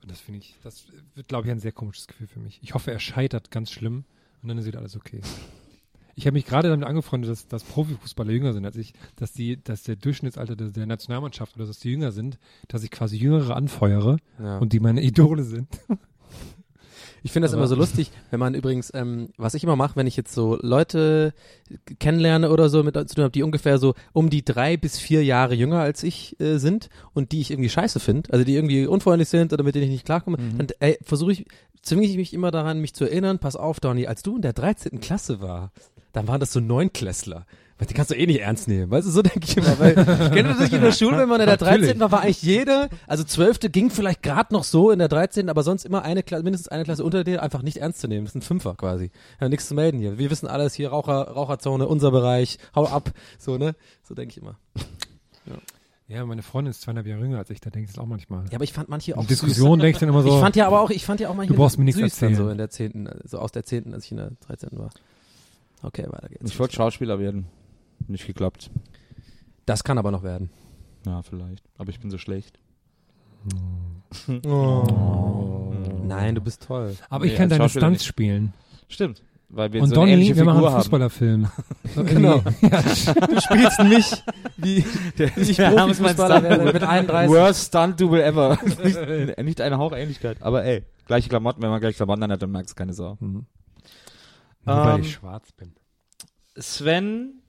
Und 0.01 0.11
das 0.11 0.19
finde 0.19 0.39
ich, 0.39 0.55
das 0.63 0.85
wird, 1.15 1.27
glaube 1.27 1.47
ich, 1.47 1.51
ein 1.51 1.59
sehr 1.59 1.71
komisches 1.71 2.07
Gefühl 2.07 2.27
für 2.27 2.39
mich. 2.39 2.59
Ich 2.61 2.73
hoffe, 2.73 2.91
er 2.91 2.99
scheitert 2.99 3.51
ganz 3.51 3.71
schlimm 3.71 4.03
und 4.41 4.49
dann 4.49 4.57
ist 4.57 4.65
wieder 4.65 4.79
alles 4.79 4.95
okay. 4.95 5.21
Ich 6.19 6.25
habe 6.27 6.33
mich 6.33 6.45
gerade 6.45 6.67
damit 6.69 6.85
angefreundet, 6.85 7.31
dass, 7.31 7.47
dass 7.47 7.63
Profifußballer 7.63 8.31
jünger 8.31 8.51
sind 8.53 8.65
als 8.65 8.75
ich, 8.75 8.93
dass 9.15 9.31
die, 9.31 9.63
dass 9.63 9.83
der 9.83 9.95
Durchschnittsalter 9.95 10.55
der, 10.57 10.67
der 10.71 10.85
Nationalmannschaft 10.85 11.55
oder 11.55 11.65
dass 11.65 11.79
die 11.79 11.91
jünger 11.91 12.11
sind, 12.11 12.38
dass 12.67 12.83
ich 12.83 12.91
quasi 12.91 13.15
Jüngere 13.17 13.55
anfeuere 13.55 14.17
Ja. 14.38 14.57
und 14.57 14.73
die 14.73 14.79
meine 14.81 15.01
Idole 15.01 15.43
sind. 15.43 15.67
Ich 17.22 17.33
finde 17.33 17.48
das 17.48 17.53
Aber- 17.53 17.63
immer 17.63 17.67
so 17.67 17.75
lustig, 17.75 18.11
wenn 18.31 18.39
man 18.39 18.53
übrigens, 18.55 18.91
ähm, 18.94 19.29
was 19.37 19.53
ich 19.53 19.63
immer 19.65 19.75
mache, 19.75 19.98
wenn 19.98 20.07
ich 20.07 20.15
jetzt 20.15 20.33
so 20.33 20.57
Leute 20.61 21.33
kennenlerne 22.00 22.50
oder 22.50 22.70
so 22.70 22.81
mit 22.81 22.96
zu 22.96 23.13
tun 23.15 23.24
habe, 23.25 23.31
die 23.33 23.44
ungefähr 23.44 23.77
so 23.77 23.94
um 24.13 24.29
die 24.29 24.44
drei 24.46 24.77
bis 24.77 24.98
vier 24.98 25.22
Jahre 25.24 25.53
jünger 25.53 25.79
als 25.79 26.01
ich 26.03 26.39
äh, 26.39 26.59
sind 26.59 26.87
und 27.13 27.33
die 27.33 27.41
ich 27.41 27.51
irgendwie 27.51 27.70
scheiße 27.70 28.00
finde, 28.00 28.31
also 28.31 28.46
die 28.46 28.55
irgendwie 28.55 28.85
unfreundlich 28.87 29.27
sind 29.27 29.51
oder 29.51 29.63
mit 29.65 29.75
denen 29.75 29.85
ich 29.85 29.91
nicht 29.91 30.05
klarkomme, 30.05 30.37
dann 30.37 30.67
ey, 30.79 30.98
versuche 31.01 31.33
ich, 31.33 31.46
zwinge 31.81 32.05
ich 32.05 32.15
mich 32.15 32.33
immer 32.33 32.51
daran, 32.51 32.79
mich 32.79 32.94
zu 32.94 33.03
erinnern, 33.03 33.37
pass 33.39 33.57
auf, 33.57 33.81
Donny, 33.81 34.07
als 34.07 34.24
du 34.24 34.37
in 34.37 34.41
der 34.41 34.53
13. 34.53 35.01
Klasse 35.01 35.41
war, 35.41 35.74
dann 36.13 36.27
waren 36.27 36.39
das 36.39 36.51
so 36.51 36.59
Neunklässler. 36.59 37.45
Weil 37.79 37.87
die 37.87 37.93
kannst 37.93 38.11
du 38.11 38.15
eh 38.15 38.25
nicht 38.25 38.41
ernst 38.41 38.67
nehmen. 38.67 38.91
Weißt 38.91 39.07
du, 39.07 39.11
so 39.11 39.22
denke 39.22 39.39
ich 39.43 39.55
immer. 39.55 39.79
Weil, 39.79 39.95
ihr 40.35 40.43
das 40.43 40.59
nicht 40.59 40.74
in 40.74 40.81
der 40.81 40.91
Schule, 40.91 41.17
wenn 41.17 41.29
man 41.29 41.39
in 41.39 41.48
der 41.48 41.55
13. 41.55 41.98
war, 42.01 42.11
war 42.11 42.22
eigentlich 42.22 42.43
jede, 42.43 42.89
also 43.07 43.24
12. 43.24 43.72
ging 43.72 43.89
vielleicht 43.89 44.22
gerade 44.22 44.53
noch 44.53 44.65
so 44.65 44.91
in 44.91 45.00
der 45.00 45.07
13., 45.07 45.50
aber 45.50 45.63
sonst 45.63 45.85
immer 45.85 46.01
eine 46.01 46.22
Klasse, 46.22 46.43
mindestens 46.43 46.67
eine 46.67 46.83
Klasse 46.83 47.05
unter 47.05 47.24
dir 47.24 47.41
einfach 47.41 47.61
nicht 47.61 47.77
ernst 47.77 48.01
zu 48.01 48.09
nehmen. 48.09 48.25
Das 48.25 48.31
ist 48.31 48.39
ein 48.39 48.41
Fünfer 48.41 48.75
quasi. 48.75 49.11
Ja, 49.39 49.48
nichts 49.48 49.69
zu 49.69 49.75
melden 49.75 49.98
hier. 49.98 50.17
Wir 50.17 50.29
wissen 50.29 50.48
alles 50.48 50.74
hier, 50.74 50.89
Raucher, 50.89 51.29
Raucherzone, 51.29 51.87
unser 51.87 52.11
Bereich, 52.11 52.57
hau 52.75 52.85
ab. 52.85 53.11
So, 53.37 53.57
ne? 53.57 53.75
So 54.03 54.13
denke 54.13 54.31
ich 54.31 54.41
immer. 54.41 54.57
Ja, 56.09 56.25
meine 56.25 56.41
Freundin 56.41 56.72
ist 56.72 56.81
zweieinhalb 56.81 57.07
Jahre 57.07 57.22
jünger 57.22 57.37
als 57.37 57.50
ich, 57.50 57.61
da 57.61 57.69
denke 57.69 57.87
ich 57.87 57.95
das 57.95 58.03
auch 58.03 58.07
manchmal. 58.07 58.43
Ja, 58.50 58.55
aber 58.55 58.63
ich 58.63 58.74
fand 58.74 58.89
manche 58.89 59.15
auch 59.15 59.22
In 59.22 59.27
Diskussionen 59.27 59.79
denke 59.79 59.95
ich 59.95 60.00
dann 60.00 60.09
immer 60.09 60.24
so, 60.24 60.33
Ich 60.33 60.41
fand 60.41 60.55
ja 60.55 60.67
aber 60.67 60.81
auch, 60.81 60.89
ich 60.89 61.05
fand 61.05 61.19
ja 61.19 61.29
auch 61.29 61.35
manche 61.35 61.53
Du 61.53 61.57
brauchst 61.57 61.77
mir 61.77 61.85
nichts 61.85 62.01
erzählen. 62.01 62.35
so 62.35 62.50
in 62.50 62.57
der 62.57 62.69
10., 62.69 63.09
so 63.24 63.37
aus 63.37 63.51
der 63.51 63.63
10., 63.63 63.93
als 63.93 64.05
ich 64.05 64.11
in 64.11 64.17
der 64.17 64.31
13. 64.41 64.69
war. 64.74 64.89
Okay, 65.81 66.05
weiter 66.09 66.29
geht's. 66.29 66.51
Ich 66.51 66.59
wollte 66.59 66.75
Schauspieler 66.75 67.20
werden. 67.20 67.48
Nicht 68.07 68.25
geklappt. 68.27 68.70
das 69.65 69.83
kann 69.83 69.98
aber 69.98 70.11
noch 70.11 70.24
werden. 70.24 70.50
Ja, 71.05 71.22
vielleicht. 71.22 71.63
Aber 71.77 71.89
ich 71.89 72.00
bin 72.00 72.09
so 72.11 72.18
schlecht. 72.18 72.59
Nein, 76.03 76.35
du 76.35 76.42
bist 76.42 76.63
toll. 76.63 76.96
aber 77.09 77.25
ich 77.25 77.31
Nee, 77.31 77.37
kann 77.37 77.51
als 77.51 77.57
deine 77.57 77.70
Stunts 77.70 78.05
spielen. 78.05 78.53
Stimmt. 78.87 79.22
Weil 79.51 79.74
wir 79.74 79.81
Und 79.81 79.89
so 79.89 79.96
eine 79.96 80.01
Donny, 80.01 80.11
ähnliche 80.13 80.35
wir 80.35 80.44
machen 80.46 80.63
einen. 80.63 80.75
Fußballerfilm. 80.75 81.48
Genau. 81.96 82.44
Ja, 82.61 82.81
Du 82.81 83.42
spielst 83.42 83.79
mich 83.83 84.24
wie, 84.57 84.85
wie 85.35 85.42
ich 85.51 85.57
Profifußballer 85.57 86.44
werde 86.44 86.72
mit 86.74 86.83
31. 86.83 87.31
Worst 87.35 87.68
Stunt 87.68 88.00
Double 88.00 88.22
ever. 88.22 88.59
nicht, 88.83 89.37
nicht 89.44 89.61
eine 89.61 89.77
Hauchähnlichkeit. 89.77 90.42
Aber 90.42 90.63
ey, 90.65 90.83
gleiche 91.07 91.29
Klamotten, 91.29 91.61
wenn 91.63 91.70
man 91.70 91.79
gleich 91.79 91.96
Klamotten 91.96 92.22
anhat, 92.24 92.42
dann 92.44 92.51
merkst 92.51 92.72
du 92.72 92.75
keine 92.75 92.94
Sau. 92.94 93.18
Nur 94.65 94.75
weil 94.75 94.95
Ähm, 94.95 95.01
ich 95.01 95.11
schwarz 95.13 95.51
bin. 95.53 95.74
Sven 96.57 97.41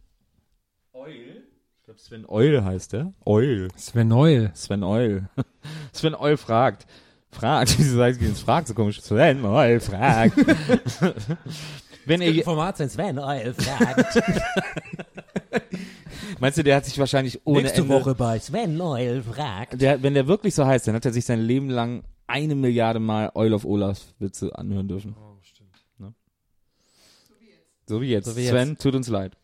Eul. 0.93 1.45
Ich 1.79 1.85
glaube 1.85 2.01
Sven 2.01 2.25
Eul 2.29 2.63
heißt 2.65 2.93
der. 2.93 3.13
Eul. 3.25 3.69
Sven 3.77 4.09
Neul. 4.09 4.51
Sven 4.55 4.83
Eul. 4.85 5.29
Sven 5.93 6.15
Eul 6.15 6.37
fragt. 6.37 6.87
Fragt, 7.33 7.79
wieso 7.79 7.97
sagst 7.97 8.21
du 8.21 8.25
jetzt 8.27 8.41
fragt 8.43 8.69
so 8.69 8.75
komisch? 8.75 9.01
Sven 9.01 9.45
Eul 9.45 9.81
fragt. 9.81 10.37
Wenn 12.07 12.23
ihr, 12.23 12.43
Format 12.45 12.77
sein 12.79 12.89
Sven 12.89 13.19
Eul 13.19 13.53
fragt. 13.55 14.23
meinst 16.41 16.59
du, 16.59 16.63
der 16.65 16.77
hat 16.77 16.85
sich 16.87 16.99
wahrscheinlich 16.99 17.41
ohne 17.45 17.71
Ende, 17.73 18.15
bei 18.15 18.39
Sven 18.39 18.81
Eul 18.81 19.23
fragt. 19.23 19.81
der, 19.81 20.03
wenn 20.03 20.15
der 20.15 20.27
wirklich 20.27 20.55
so 20.55 20.65
heißt, 20.67 20.89
dann 20.89 20.95
hat 20.97 21.05
er 21.05 21.13
sich 21.13 21.25
sein 21.25 21.41
Leben 21.41 21.69
lang 21.69 22.03
eine 22.27 22.55
Milliarde 22.55 23.01
Mal 23.01 23.31
Eul 23.35 23.53
of 23.53 23.65
Olaf 23.65 24.01
Witze 24.19 24.57
anhören 24.57 24.89
dürfen. 24.89 25.15
Oh? 25.19 25.30
So 27.91 28.01
wie 28.01 28.07
jetzt. 28.07 28.27
So 28.27 28.37
wie 28.37 28.47
Sven, 28.47 28.79
tut 28.79 28.95
uns 28.95 29.09
leid. 29.09 29.37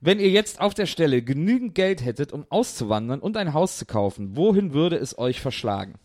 Wenn 0.00 0.18
ihr 0.18 0.30
jetzt 0.30 0.62
auf 0.62 0.72
der 0.72 0.86
Stelle 0.86 1.20
genügend 1.20 1.74
Geld 1.74 2.02
hättet, 2.02 2.32
um 2.32 2.46
auszuwandern 2.48 3.20
und 3.20 3.36
ein 3.36 3.52
Haus 3.52 3.76
zu 3.76 3.84
kaufen, 3.84 4.34
wohin 4.34 4.72
würde 4.72 4.96
es 4.96 5.18
euch 5.18 5.42
verschlagen? 5.42 5.96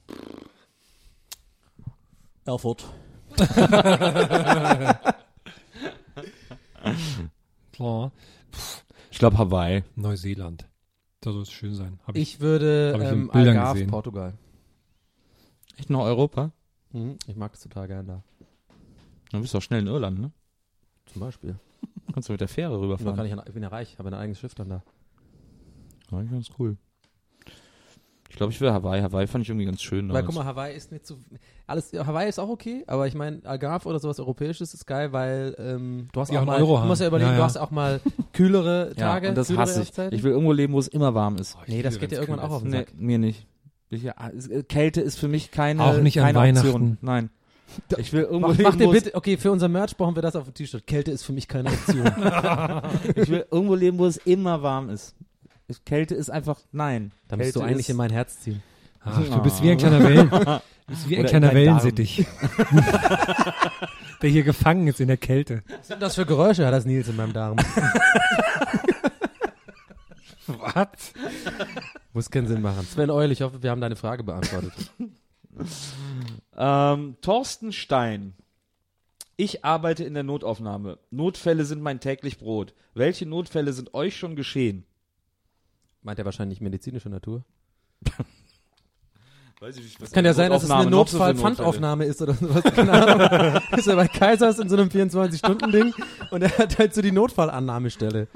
Erfurt. 2.43 2.91
Klar. 7.71 8.11
Ich 9.09 9.19
glaube 9.19 9.37
Hawaii. 9.37 9.85
Neuseeland. 9.95 10.67
Da 11.21 11.31
soll 11.31 11.43
es 11.43 11.51
schön 11.51 11.73
sein. 11.73 12.01
Hab 12.05 12.17
ich, 12.17 12.33
Ich 12.33 12.41
würde 12.41 12.91
Hab 12.95 13.01
ich 13.01 13.07
in 13.07 13.13
ähm, 13.13 13.31
Algarve, 13.31 13.75
gesehen. 13.75 13.89
Portugal. 13.89 14.33
Echt 15.77 15.89
nach 15.89 16.01
Europa? 16.01 16.51
Mhm. 16.91 17.17
Ich 17.27 17.37
mag 17.37 17.53
es 17.53 17.61
total 17.61 17.87
gern 17.87 18.07
da. 18.07 18.23
Dann 19.31 19.41
bist 19.41 19.53
du 19.53 19.59
auch 19.59 19.61
schnell 19.61 19.79
in 19.79 19.87
Irland, 19.87 20.19
ne? 20.19 20.33
Zum 21.05 21.21
Beispiel. 21.21 21.57
Kannst 22.17 22.29
du 22.29 22.33
mit 22.33 22.41
der 22.41 22.47
Fähre 22.47 22.71
Da 22.71 22.77
kann 22.79 22.83
rüberfahren. 22.89 23.25
ich, 23.27 23.33
an- 23.33 23.43
ich 23.45 23.53
bin 23.53 23.61
ja 23.61 23.69
reich, 23.69 23.99
habe 23.99 24.09
ein 24.09 24.15
eigenes 24.15 24.39
Schiff 24.39 24.55
dann 24.55 24.69
da. 24.69 24.81
Eigentlich 26.11 26.31
ganz 26.31 26.49
cool. 26.57 26.75
glaube, 28.29 28.51
ich 28.53 28.59
will 28.59 28.71
Hawaii. 28.71 29.01
Hawaii 29.03 29.27
fand 29.27 29.43
ich 29.43 29.49
irgendwie 29.49 29.65
ganz 29.65 29.81
schön. 29.83 30.11
Weil 30.11 30.23
guck 30.23 30.33
mal, 30.33 30.45
Hawaii 30.45 30.75
ist 30.75 30.91
nicht 30.91 31.05
so. 31.05 31.17
Alles, 31.67 31.91
Hawaii 31.93 32.27
ist 32.27 32.39
auch 32.39 32.49
okay, 32.49 32.83
aber 32.87 33.05
ich 33.07 33.13
meine, 33.13 33.41
Algarve 33.43 33.87
oder 33.87 33.99
sowas 33.99 34.19
Europäisches 34.19 34.73
ist 34.73 34.87
geil, 34.87 35.11
weil 35.13 35.55
ähm, 35.59 36.07
du 36.11 36.19
hast 36.21 36.31
Die 36.31 36.37
auch 36.39 36.45
mal, 36.45 36.55
einen 36.55 36.63
Euro 36.63 36.81
du 36.81 36.87
musst 36.87 37.01
ja 37.01 37.07
überlegen, 37.07 37.29
Ja, 37.29 37.35
du 37.35 37.39
ja. 37.41 37.45
hast 37.45 37.57
auch 37.57 37.69
mal 37.71 37.99
kühlere 38.33 38.93
Tage. 38.97 39.25
ja, 39.25 39.29
und 39.31 39.37
das 39.37 39.49
hasse 39.55 39.73
ich. 39.73 39.77
Jahreszeiten. 39.89 40.15
Ich 40.17 40.23
will 40.23 40.31
irgendwo 40.31 40.53
leben, 40.53 40.73
wo 40.73 40.79
es 40.79 40.87
immer 40.87 41.13
warm 41.13 41.35
ist. 41.37 41.55
nee, 41.67 41.81
das 41.83 41.99
geht 41.99 42.11
ja 42.11 42.19
irgendwann 42.19 42.43
auch 42.45 42.51
auf 42.51 42.61
den 42.63 42.71
Nee, 42.71 42.77
Sack. 42.79 42.93
mir 42.99 43.17
nicht. 43.19 43.45
Ich, 43.89 44.01
ja, 44.03 44.13
äh, 44.49 44.63
Kälte 44.63 45.01
ist 45.01 45.19
für 45.19 45.27
mich 45.27 45.51
keine, 45.51 45.83
Auch 45.83 45.97
nicht 45.99 46.19
an 46.19 46.25
keine 46.25 46.39
Weihnachten. 46.39 46.67
Option. 46.67 46.97
Nein. 47.01 47.29
Ich 47.97 48.13
will 48.13 48.23
irgendwo 48.23 48.47
Mach, 48.47 48.57
leben, 48.57 48.63
mach 48.63 48.75
dir 48.75 48.89
bitte, 48.89 49.13
okay, 49.15 49.37
für 49.37 49.51
unser 49.51 49.67
Merch 49.67 49.95
brauchen 49.97 50.15
wir 50.15 50.21
das 50.21 50.35
auf 50.35 50.45
dem 50.45 50.53
T-Shirt. 50.53 50.87
Kälte 50.87 51.11
ist 51.11 51.23
für 51.23 51.33
mich 51.33 51.47
keine 51.47 51.69
Option. 51.69 52.05
Ich 53.15 53.29
will 53.29 53.45
irgendwo 53.51 53.75
leben, 53.75 53.97
wo 53.97 54.05
es 54.05 54.17
immer 54.17 54.61
warm 54.63 54.89
ist. 54.89 55.15
Kälte 55.85 56.15
ist 56.15 56.29
einfach, 56.29 56.59
nein. 56.71 57.11
da 57.27 57.35
musst 57.35 57.55
du 57.55 57.59
Kälte 57.59 57.73
eigentlich 57.73 57.89
in 57.89 57.97
mein 57.97 58.11
Herz 58.11 58.39
ziehen. 58.39 58.63
Ach, 59.01 59.21
du 59.21 59.41
bist 59.41 59.61
wie 59.61 59.71
ein 59.71 59.77
kleiner 59.79 60.03
Wellen. 60.03 60.29
Du 60.29 60.61
bist 60.87 61.09
wie 61.09 61.15
ein 61.15 61.21
Oder 61.21 61.29
kleiner. 61.29 61.53
Wellensittich. 61.53 62.25
Der 64.21 64.29
hier 64.29 64.43
gefangen 64.43 64.87
ist 64.87 64.99
in 64.99 65.07
der 65.07 65.17
Kälte. 65.17 65.61
Was 65.77 65.87
sind 65.89 66.01
das 66.01 66.15
für 66.15 66.25
Geräusche, 66.25 66.65
hat 66.65 66.73
das 66.73 66.85
Nils 66.85 67.07
in 67.07 67.15
meinem 67.17 67.33
Darm? 67.33 67.57
Was? 70.47 71.13
Muss 72.13 72.31
keinen 72.31 72.47
Sinn 72.47 72.61
machen. 72.61 72.87
Sven 72.87 73.09
Eul, 73.11 73.31
ich 73.31 73.41
hoffe, 73.41 73.61
wir 73.61 73.69
haben 73.69 73.81
deine 73.81 73.95
Frage 73.95 74.23
beantwortet. 74.23 74.73
Ähm, 76.59 77.17
Thorsten 77.21 77.71
Stein. 77.71 78.33
Ich 79.35 79.63
arbeite 79.63 80.03
in 80.03 80.15
der 80.15 80.23
Notaufnahme. 80.23 80.97
Notfälle 81.11 81.63
sind 81.65 81.83
mein 81.83 81.99
täglich 81.99 82.39
Brot. 82.39 82.73
Welche 82.95 83.27
Notfälle 83.27 83.71
sind 83.73 83.93
euch 83.93 84.17
schon 84.17 84.35
geschehen? 84.35 84.83
Meint 86.01 86.17
er 86.17 86.25
wahrscheinlich 86.25 86.59
medizinischer 86.59 87.09
Natur? 87.09 87.43
Weiß 89.59 89.77
ich 89.77 89.83
nicht, 89.83 90.01
was 90.01 90.11
Kann 90.11 90.25
ja 90.25 90.33
sein, 90.33 90.51
dass 90.51 90.63
es 90.63 90.71
eine 90.71 90.89
Notfall-Pfandaufnahme 90.89 92.05
ist 92.05 92.21
oder 92.21 92.33
sowas. 92.33 92.63
Keine 92.63 92.91
Ahnung. 92.91 93.61
ist 93.77 93.87
er 93.87 93.95
bei 93.95 94.07
Kaisers 94.07 94.59
in 94.59 94.69
so 94.69 94.75
einem 94.75 94.89
24-Stunden-Ding 94.89 95.93
und 96.31 96.41
er 96.41 96.57
hat 96.57 96.77
halt 96.77 96.93
so 96.93 97.01
die 97.01 97.11
Notfallannahmestelle. 97.11 98.27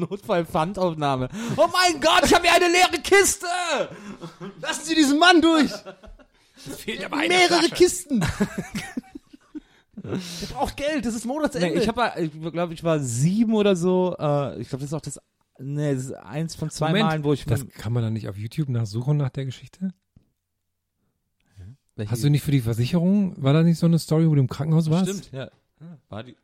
Notfall-Pfandaufnahme. 0.00 1.28
Oh 1.56 1.66
mein 1.72 2.00
Gott, 2.00 2.22
ich 2.24 2.34
habe 2.34 2.44
hier 2.48 2.54
eine 2.54 2.68
leere 2.68 3.00
Kiste! 3.02 3.46
Lassen 4.60 4.84
Sie 4.84 4.94
diesen 4.94 5.18
Mann 5.18 5.40
durch! 5.42 5.70
Mehrere 7.28 7.68
Kisten! 7.70 8.24
Der 9.96 10.46
braucht 10.52 10.76
Geld, 10.76 11.06
das 11.06 11.14
ist 11.14 11.24
Monatsende. 11.24 11.68
Nee, 11.68 11.74
ich 11.80 11.88
habe, 11.88 12.12
ich 12.20 12.52
glaube, 12.52 12.74
ich 12.74 12.84
war 12.84 12.98
sieben 13.00 13.54
oder 13.54 13.74
so. 13.74 14.14
Äh, 14.18 14.60
ich 14.60 14.68
glaube, 14.68 14.82
das 14.82 14.90
ist 14.90 14.94
auch 14.94 15.00
das, 15.00 15.18
nee, 15.58 15.94
das 15.94 16.04
ist 16.06 16.12
eins 16.12 16.54
von 16.54 16.68
zwei 16.68 16.88
Moment, 16.88 17.06
Malen, 17.06 17.24
wo 17.24 17.32
ich 17.32 17.44
Das 17.46 17.66
kann 17.68 17.92
man 17.94 18.02
dann 18.02 18.12
nicht 18.12 18.28
auf 18.28 18.36
YouTube 18.36 18.68
nachsuchen 18.68 19.16
nach 19.16 19.30
der 19.30 19.46
Geschichte? 19.46 19.94
Welche- 21.96 22.10
Hast 22.10 22.22
du 22.24 22.28
nicht 22.28 22.42
für 22.42 22.50
die 22.50 22.60
Versicherung, 22.60 23.34
war 23.42 23.52
da 23.54 23.62
nicht 23.62 23.78
so 23.78 23.86
eine 23.86 23.98
Story, 23.98 24.28
wo 24.28 24.34
du 24.34 24.40
im 24.40 24.48
Krankenhaus 24.48 24.90
warst? 24.90 25.08
Stimmt, 25.08 25.32
ja. 25.32 25.48
War 26.08 26.22
die. 26.24 26.36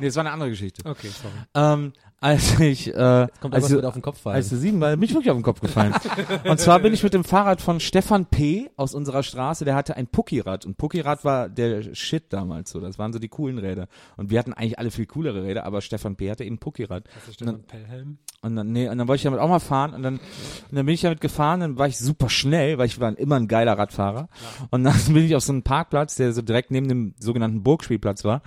Nee, 0.00 0.06
es 0.06 0.16
war 0.16 0.22
eine 0.22 0.32
andere 0.32 0.50
Geschichte. 0.50 0.82
Okay, 0.88 1.08
sorry. 1.08 1.34
Ähm, 1.54 1.92
als 2.20 2.58
ich, 2.60 2.88
äh, 2.88 3.28
Kommt 3.40 3.54
als 3.54 3.68
mit 3.68 3.84
auf 3.84 3.92
den 3.92 4.02
Kopf 4.02 4.20
fallen. 4.20 4.36
als 4.36 4.50
ich 4.50 4.58
sieben 4.58 4.80
war, 4.80 4.90
bin 4.96 5.02
ich 5.02 5.12
wirklich 5.12 5.30
auf 5.30 5.36
den 5.36 5.42
Kopf 5.42 5.60
gefallen. 5.60 5.94
und 6.48 6.58
zwar 6.58 6.80
bin 6.80 6.94
ich 6.94 7.02
mit 7.02 7.12
dem 7.12 7.24
Fahrrad 7.24 7.60
von 7.60 7.78
Stefan 7.78 8.26
P. 8.26 8.70
aus 8.76 8.94
unserer 8.94 9.22
Straße, 9.22 9.66
der 9.66 9.74
hatte 9.74 9.96
ein 9.96 10.06
Puckirad. 10.06 10.64
Und 10.64 10.78
Puckirad 10.78 11.24
war 11.24 11.50
der 11.50 11.94
Shit 11.94 12.32
damals 12.32 12.70
so. 12.70 12.80
Das 12.80 12.98
waren 12.98 13.12
so 13.12 13.18
die 13.18 13.28
coolen 13.28 13.58
Räder. 13.58 13.88
Und 14.16 14.30
wir 14.30 14.38
hatten 14.38 14.54
eigentlich 14.54 14.78
alle 14.78 14.90
viel 14.90 15.06
coolere 15.06 15.42
Räder, 15.42 15.66
aber 15.66 15.82
Stefan 15.82 16.16
P. 16.16 16.30
hatte 16.30 16.44
eben 16.44 16.56
ein 16.56 16.58
Puckirad. 16.58 17.04
Das 17.14 17.28
ist 17.28 17.34
Stefan 17.34 17.62
Pellhelm. 17.64 18.18
Und 18.40 18.56
dann, 18.56 18.72
nee, 18.72 18.88
und 18.88 18.96
dann 18.96 19.08
wollte 19.08 19.18
ich 19.18 19.24
damit 19.24 19.40
auch 19.40 19.48
mal 19.48 19.58
fahren 19.58 19.92
und 19.92 20.02
dann, 20.02 20.14
und 20.14 20.22
dann 20.76 20.86
bin 20.86 20.94
ich 20.94 21.00
damit 21.00 21.20
gefahren, 21.20 21.60
dann 21.60 21.78
war 21.78 21.88
ich 21.88 21.98
super 21.98 22.28
schnell, 22.28 22.78
weil 22.78 22.86
ich 22.86 23.00
war 23.00 23.18
immer 23.18 23.36
ein 23.36 23.48
geiler 23.48 23.76
Radfahrer. 23.76 24.28
Und 24.70 24.84
dann 24.84 24.94
bin 25.08 25.24
ich 25.24 25.34
auf 25.34 25.42
so 25.42 25.52
einen 25.52 25.62
Parkplatz, 25.62 26.14
der 26.14 26.32
so 26.32 26.42
direkt 26.42 26.70
neben 26.70 26.88
dem 26.88 27.14
sogenannten 27.18 27.62
Burgspielplatz 27.62 28.24
war 28.24 28.42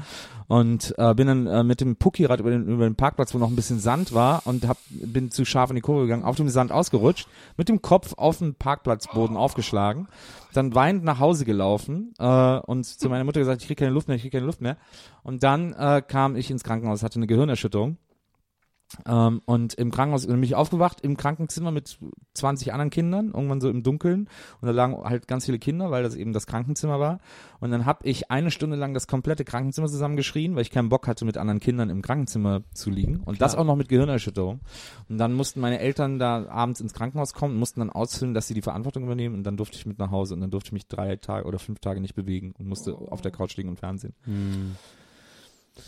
und 0.50 0.96
äh, 0.98 1.14
bin 1.14 1.28
dann 1.28 1.48
äh, 1.48 1.64
mit 1.64 1.80
dem 1.80 1.96
Puckirad 1.96 2.40
über 2.40 2.50
den, 2.50 2.68
über 2.68 2.84
den 2.84 2.96
Parkplatz, 2.96 3.36
wo 3.36 3.38
noch 3.38 3.50
ein 3.50 3.56
bisschen 3.56 3.69
Sand 3.78 4.14
war 4.14 4.42
und 4.46 4.68
hab, 4.68 4.78
bin 4.90 5.30
zu 5.30 5.46
scharf 5.46 5.70
in 5.70 5.76
die 5.76 5.82
Kurve 5.82 6.04
gegangen, 6.04 6.24
auf 6.24 6.38
dem 6.38 6.50
Sand 6.50 6.72
ausgerutscht, 6.72 7.28
mit 7.58 7.70
dem 7.70 7.84
Kopf 7.84 8.14
auf 8.18 8.40
den 8.40 8.56
Parkplatzboden 8.56 9.38
aufgeschlagen, 9.38 10.08
dann 10.54 10.74
weinend 10.74 11.04
nach 11.04 11.20
Hause 11.20 11.46
gelaufen 11.46 12.14
äh, 12.18 12.58
und 12.60 12.86
zu 12.86 13.10
meiner 13.10 13.26
Mutter 13.26 13.40
gesagt, 13.40 13.62
ich 13.62 13.68
krieg 13.68 13.78
keine 13.78 13.92
Luft 13.92 14.08
mehr, 14.08 14.16
ich 14.16 14.24
krieg 14.24 14.32
keine 14.32 14.46
Luft 14.46 14.62
mehr. 14.62 14.78
Und 15.22 15.44
dann 15.44 15.74
äh, 15.74 16.02
kam 16.02 16.36
ich 16.36 16.50
ins 16.50 16.64
Krankenhaus, 16.64 17.04
hatte 17.04 17.20
eine 17.20 17.28
Gehirnerschütterung. 17.28 17.98
Ähm, 19.06 19.42
und 19.46 19.76
im 19.76 19.92
Krankenhaus 19.92 20.26
bin 20.26 20.42
ich 20.42 20.56
aufgewacht, 20.56 21.02
im 21.02 21.16
Krankenzimmer 21.16 21.72
mit 21.72 22.00
20 22.34 22.74
anderen 22.74 22.90
Kindern, 22.90 23.32
irgendwann 23.34 23.62
so 23.62 23.70
im 23.70 23.84
Dunkeln. 23.84 24.30
Und 24.62 24.68
da 24.68 24.72
lagen 24.72 24.98
halt 25.04 25.28
ganz 25.28 25.46
viele 25.46 25.60
Kinder, 25.60 25.92
weil 25.92 26.04
das 26.04 26.16
eben 26.16 26.34
das 26.34 26.48
Krankenzimmer 26.48 27.00
war. 27.00 27.20
Und 27.60 27.72
dann 27.72 27.86
habe 27.86 28.08
ich 28.08 28.32
eine 28.32 28.52
Stunde 28.52 28.76
lang 28.76 28.94
das 28.94 29.08
komplette 29.08 29.46
Krankenzimmer 29.46 29.88
zusammengeschrien, 29.88 30.56
weil 30.56 30.64
ich 30.64 30.72
keinen 30.72 30.90
Bock 30.90 31.08
hatte, 31.08 31.26
mit 31.26 31.38
anderen 31.38 31.60
Kindern 31.60 31.90
im 31.90 32.02
Krankenzimmer 32.02 32.64
zu 32.74 32.90
liegen. 32.90 33.18
Und 33.18 33.42
das 33.42 33.56
auch 33.56 33.66
noch 33.66 33.76
mit 33.76 33.90
Gehirnerschütterung. 33.90 34.62
Und 35.08 35.18
dann 35.18 35.34
mussten 35.34 35.60
meine 35.60 35.80
Eltern 35.80 36.18
da 36.18 36.48
abends 36.48 36.82
ins 36.82 36.94
Krankenhaus 36.94 37.34
kommen 37.34 37.54
und 37.54 37.60
mussten 37.60 37.82
dann 37.82 37.92
ausfüllen, 37.92 38.34
dass 38.34 38.48
sie 38.48 38.54
die 38.54 38.62
Verantwortung 38.62 39.04
übernehmen. 39.04 39.36
Und 39.36 39.44
dann 39.44 39.58
durfte 39.58 39.78
ich 39.78 39.86
mit 39.86 40.00
nach 40.00 40.12
Hause. 40.12 40.34
Und 40.34 40.42
dann 40.42 40.52
durfte 40.52 40.70
ich 40.70 40.74
mich 40.74 40.88
drei 40.88 41.16
Tage 41.18 41.46
oder 41.46 41.60
fünf 41.60 41.80
Tage 41.80 42.02
nicht 42.02 42.16
bewegen 42.16 42.54
und 42.58 42.68
musste 42.68 42.96
auf 42.96 43.22
der 43.22 43.32
Couch 43.32 43.56
liegen 43.58 43.70
und 43.70 43.80
Fernsehen. 43.80 44.14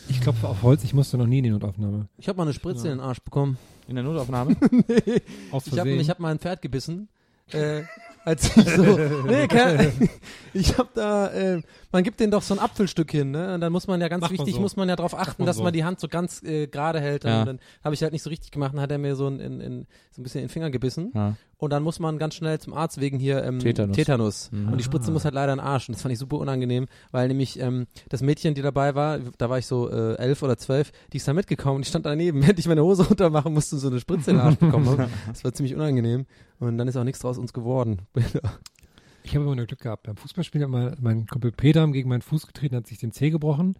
Ich 0.08 0.22
klopfe 0.22 0.48
auf 0.48 0.62
Holz, 0.62 0.84
ich 0.84 0.94
musste 0.94 1.18
noch 1.18 1.28
nie 1.28 1.40
in 1.40 1.44
die 1.44 1.50
Notaufnahme. 1.50 2.08
ich 2.18 2.28
habe 2.28 2.38
mal 2.38 2.44
eine 2.44 2.54
Spritze 2.54 2.88
in 2.88 2.98
den 2.98 3.00
Arsch 3.00 3.22
bekommen. 3.22 3.58
In 3.88 3.96
der 3.96 4.04
Notaufnahme? 4.04 4.56
nee. 4.72 5.22
Aus 5.52 5.68
Ich 5.68 5.78
habe 5.78 6.04
hab 6.04 6.20
mal 6.20 6.32
ein 6.32 6.40
Pferd 6.40 6.62
gebissen. 6.62 7.10
Äh, 7.52 7.84
als 8.26 8.56
ich 8.56 8.70
so, 8.70 8.98
nee, 9.28 9.48
kein, 9.48 10.10
ich 10.54 10.78
hab 10.78 10.94
da, 10.94 11.28
äh, 11.28 11.62
man 11.92 12.04
gibt 12.04 12.20
denen 12.20 12.32
doch 12.32 12.42
so 12.42 12.54
ein 12.54 12.60
Apfelstück 12.60 13.12
hin, 13.12 13.32
ne? 13.32 13.54
Und 13.54 13.62
dann 13.62 13.72
muss 13.72 13.88
man 13.88 14.00
ja 14.00 14.08
ganz 14.08 14.22
Macht 14.22 14.32
man 14.32 14.40
wichtig, 14.40 14.56
so. 14.56 14.62
muss 14.62 14.76
man 14.76 14.88
ja 14.90 14.96
darauf 14.96 15.18
achten, 15.18 15.44
man 15.44 15.48
dass 15.48 15.58
so. 15.58 15.64
man 15.64 15.74
die 15.74 15.84
Hand 15.84 16.00
so 16.00 16.08
ganz 16.08 16.42
äh, 16.44 16.68
gerade 16.68 17.00
hält. 17.00 17.24
Ja. 17.24 17.42
Und 17.42 17.46
dann 17.48 17.60
habe 17.84 17.94
ich 17.94 18.02
halt 18.04 18.14
nicht 18.14 18.24
so 18.24 18.30
richtig 18.30 18.52
gemacht, 18.52 18.74
dann 18.74 18.82
hat 18.82 18.92
er 18.92 18.98
mir 18.98 19.16
so, 19.16 19.28
ein, 19.28 19.40
in, 19.40 19.62
in, 19.62 19.88
so 20.12 20.22
ein 20.22 20.24
bisschen 20.24 20.42
in 20.42 20.48
den 20.48 20.52
Finger 20.52 20.70
gebissen. 20.70 21.12
Ja. 21.14 21.36
Und 21.58 21.70
dann 21.72 21.84
muss 21.84 22.00
man 22.00 22.18
ganz 22.18 22.34
schnell 22.34 22.60
zum 22.60 22.74
Arzt 22.74 23.00
wegen 23.00 23.20
hier 23.20 23.44
ähm, 23.44 23.60
Tetanus. 23.60 23.96
Tetanus. 23.96 24.52
Mhm. 24.52 24.70
Und 24.70 24.78
die 24.80 24.84
Spritze 24.84 25.12
muss 25.12 25.26
halt 25.26 25.36
leider 25.36 25.54
in 25.54 25.60
den 25.60 25.66
Arsch. 25.66 25.88
Und 25.90 25.96
das 25.96 26.02
fand 26.02 26.12
ich 26.12 26.18
super 26.18 26.38
unangenehm, 26.38 26.88
weil 27.12 27.28
nämlich 27.28 27.60
ähm, 27.60 27.86
das 28.10 28.24
Mädchen, 28.24 28.56
die 28.56 28.64
dabei 28.64 28.96
war, 28.96 29.20
da 29.38 29.50
war 29.50 29.60
ich 29.60 29.68
so 29.68 29.88
äh, 29.90 30.16
elf 30.16 30.42
oder 30.42 30.58
zwölf, 30.58 30.92
die 31.14 31.18
ist 31.18 31.28
da 31.28 31.34
mitgekommen 31.34 31.76
und 31.76 31.82
ich 31.84 31.90
stand 31.90 32.08
daneben, 32.08 32.42
während 32.44 32.58
ich 32.58 32.68
meine 32.68 32.84
Hose 32.84 33.06
runtermachen 33.08 33.54
musste 33.54 33.76
und 33.76 33.82
so 33.82 33.90
eine 33.90 34.00
Spritze 34.00 34.32
in 34.32 34.38
den 34.38 34.46
Arsch 34.46 34.58
bekommen. 34.58 34.82
Das 35.28 35.44
war 35.44 35.54
ziemlich 35.54 35.76
unangenehm. 35.76 36.26
Und 36.60 36.78
dann 36.78 36.88
ist 36.88 36.96
auch 36.96 37.04
nichts 37.04 37.20
draus 37.20 37.38
uns 37.38 37.54
geworden. 37.54 38.02
Ich 39.24 39.36
habe 39.36 39.46
immer 39.46 39.56
nur 39.56 39.66
Glück 39.66 39.80
gehabt. 39.82 40.04
Beim 40.04 40.16
Fußballspielen 40.18 40.74
hat 40.76 41.02
mein 41.02 41.28
Kumpel 41.28 41.52
Peter 41.52 41.88
gegen 41.88 42.10
meinen 42.10 42.22
Fuß 42.22 42.48
getreten, 42.48 42.76
hat 42.76 42.88
sich 42.88 42.98
den 43.00 43.12
Zeh 43.12 43.30
gebrochen. 43.30 43.76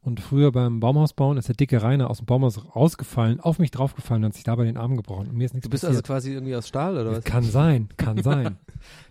Und 0.00 0.20
früher 0.20 0.52
beim 0.52 0.80
Baumhaus 0.80 1.12
bauen 1.12 1.36
ist 1.38 1.48
der 1.48 1.56
dicke 1.56 1.82
Rainer 1.82 2.08
aus 2.08 2.18
dem 2.18 2.26
Baumhaus 2.26 2.74
rausgefallen, 2.74 3.40
auf 3.40 3.58
mich 3.58 3.70
draufgefallen 3.72 4.22
und 4.22 4.28
hat 4.30 4.34
sich 4.34 4.44
dabei 4.44 4.64
den 4.64 4.76
Arm 4.76 4.96
gebrochen. 4.96 5.28
Und 5.28 5.36
mir 5.36 5.44
ist 5.44 5.54
nichts 5.54 5.64
Du 5.66 5.70
bist 5.70 5.84
also 5.84 5.96
passiert. 6.00 6.06
quasi 6.06 6.32
irgendwie 6.32 6.54
aus 6.56 6.68
Stahl 6.68 6.96
oder 6.96 7.12
was? 7.12 7.24
kann 7.24 7.42
sein, 7.42 7.88
kann 7.96 8.16
sein. 8.22 8.56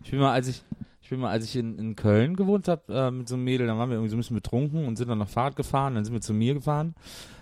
Ich 0.03 0.11
bin 0.11 0.19
mal, 0.21 0.31
als 0.31 0.47
ich, 0.47 0.63
ich 1.01 1.09
bin 1.09 1.19
mal, 1.19 1.29
als 1.29 1.43
ich 1.43 1.55
in, 1.57 1.77
in 1.77 1.95
Köln 1.95 2.35
gewohnt 2.37 2.67
habe, 2.69 2.81
äh, 2.91 3.11
mit 3.11 3.27
so 3.27 3.35
einem 3.35 3.43
Mädel, 3.43 3.67
dann 3.67 3.77
waren 3.77 3.89
wir 3.89 3.95
irgendwie 3.95 4.09
so 4.09 4.15
ein 4.15 4.19
bisschen 4.19 4.35
betrunken 4.37 4.87
und 4.87 4.95
sind 4.95 5.09
dann 5.09 5.17
noch 5.19 5.27
Fahrrad 5.27 5.57
gefahren, 5.57 5.95
dann 5.95 6.05
sind 6.05 6.13
wir 6.13 6.21
zu 6.21 6.33
mir 6.33 6.53
gefahren. 6.53 6.95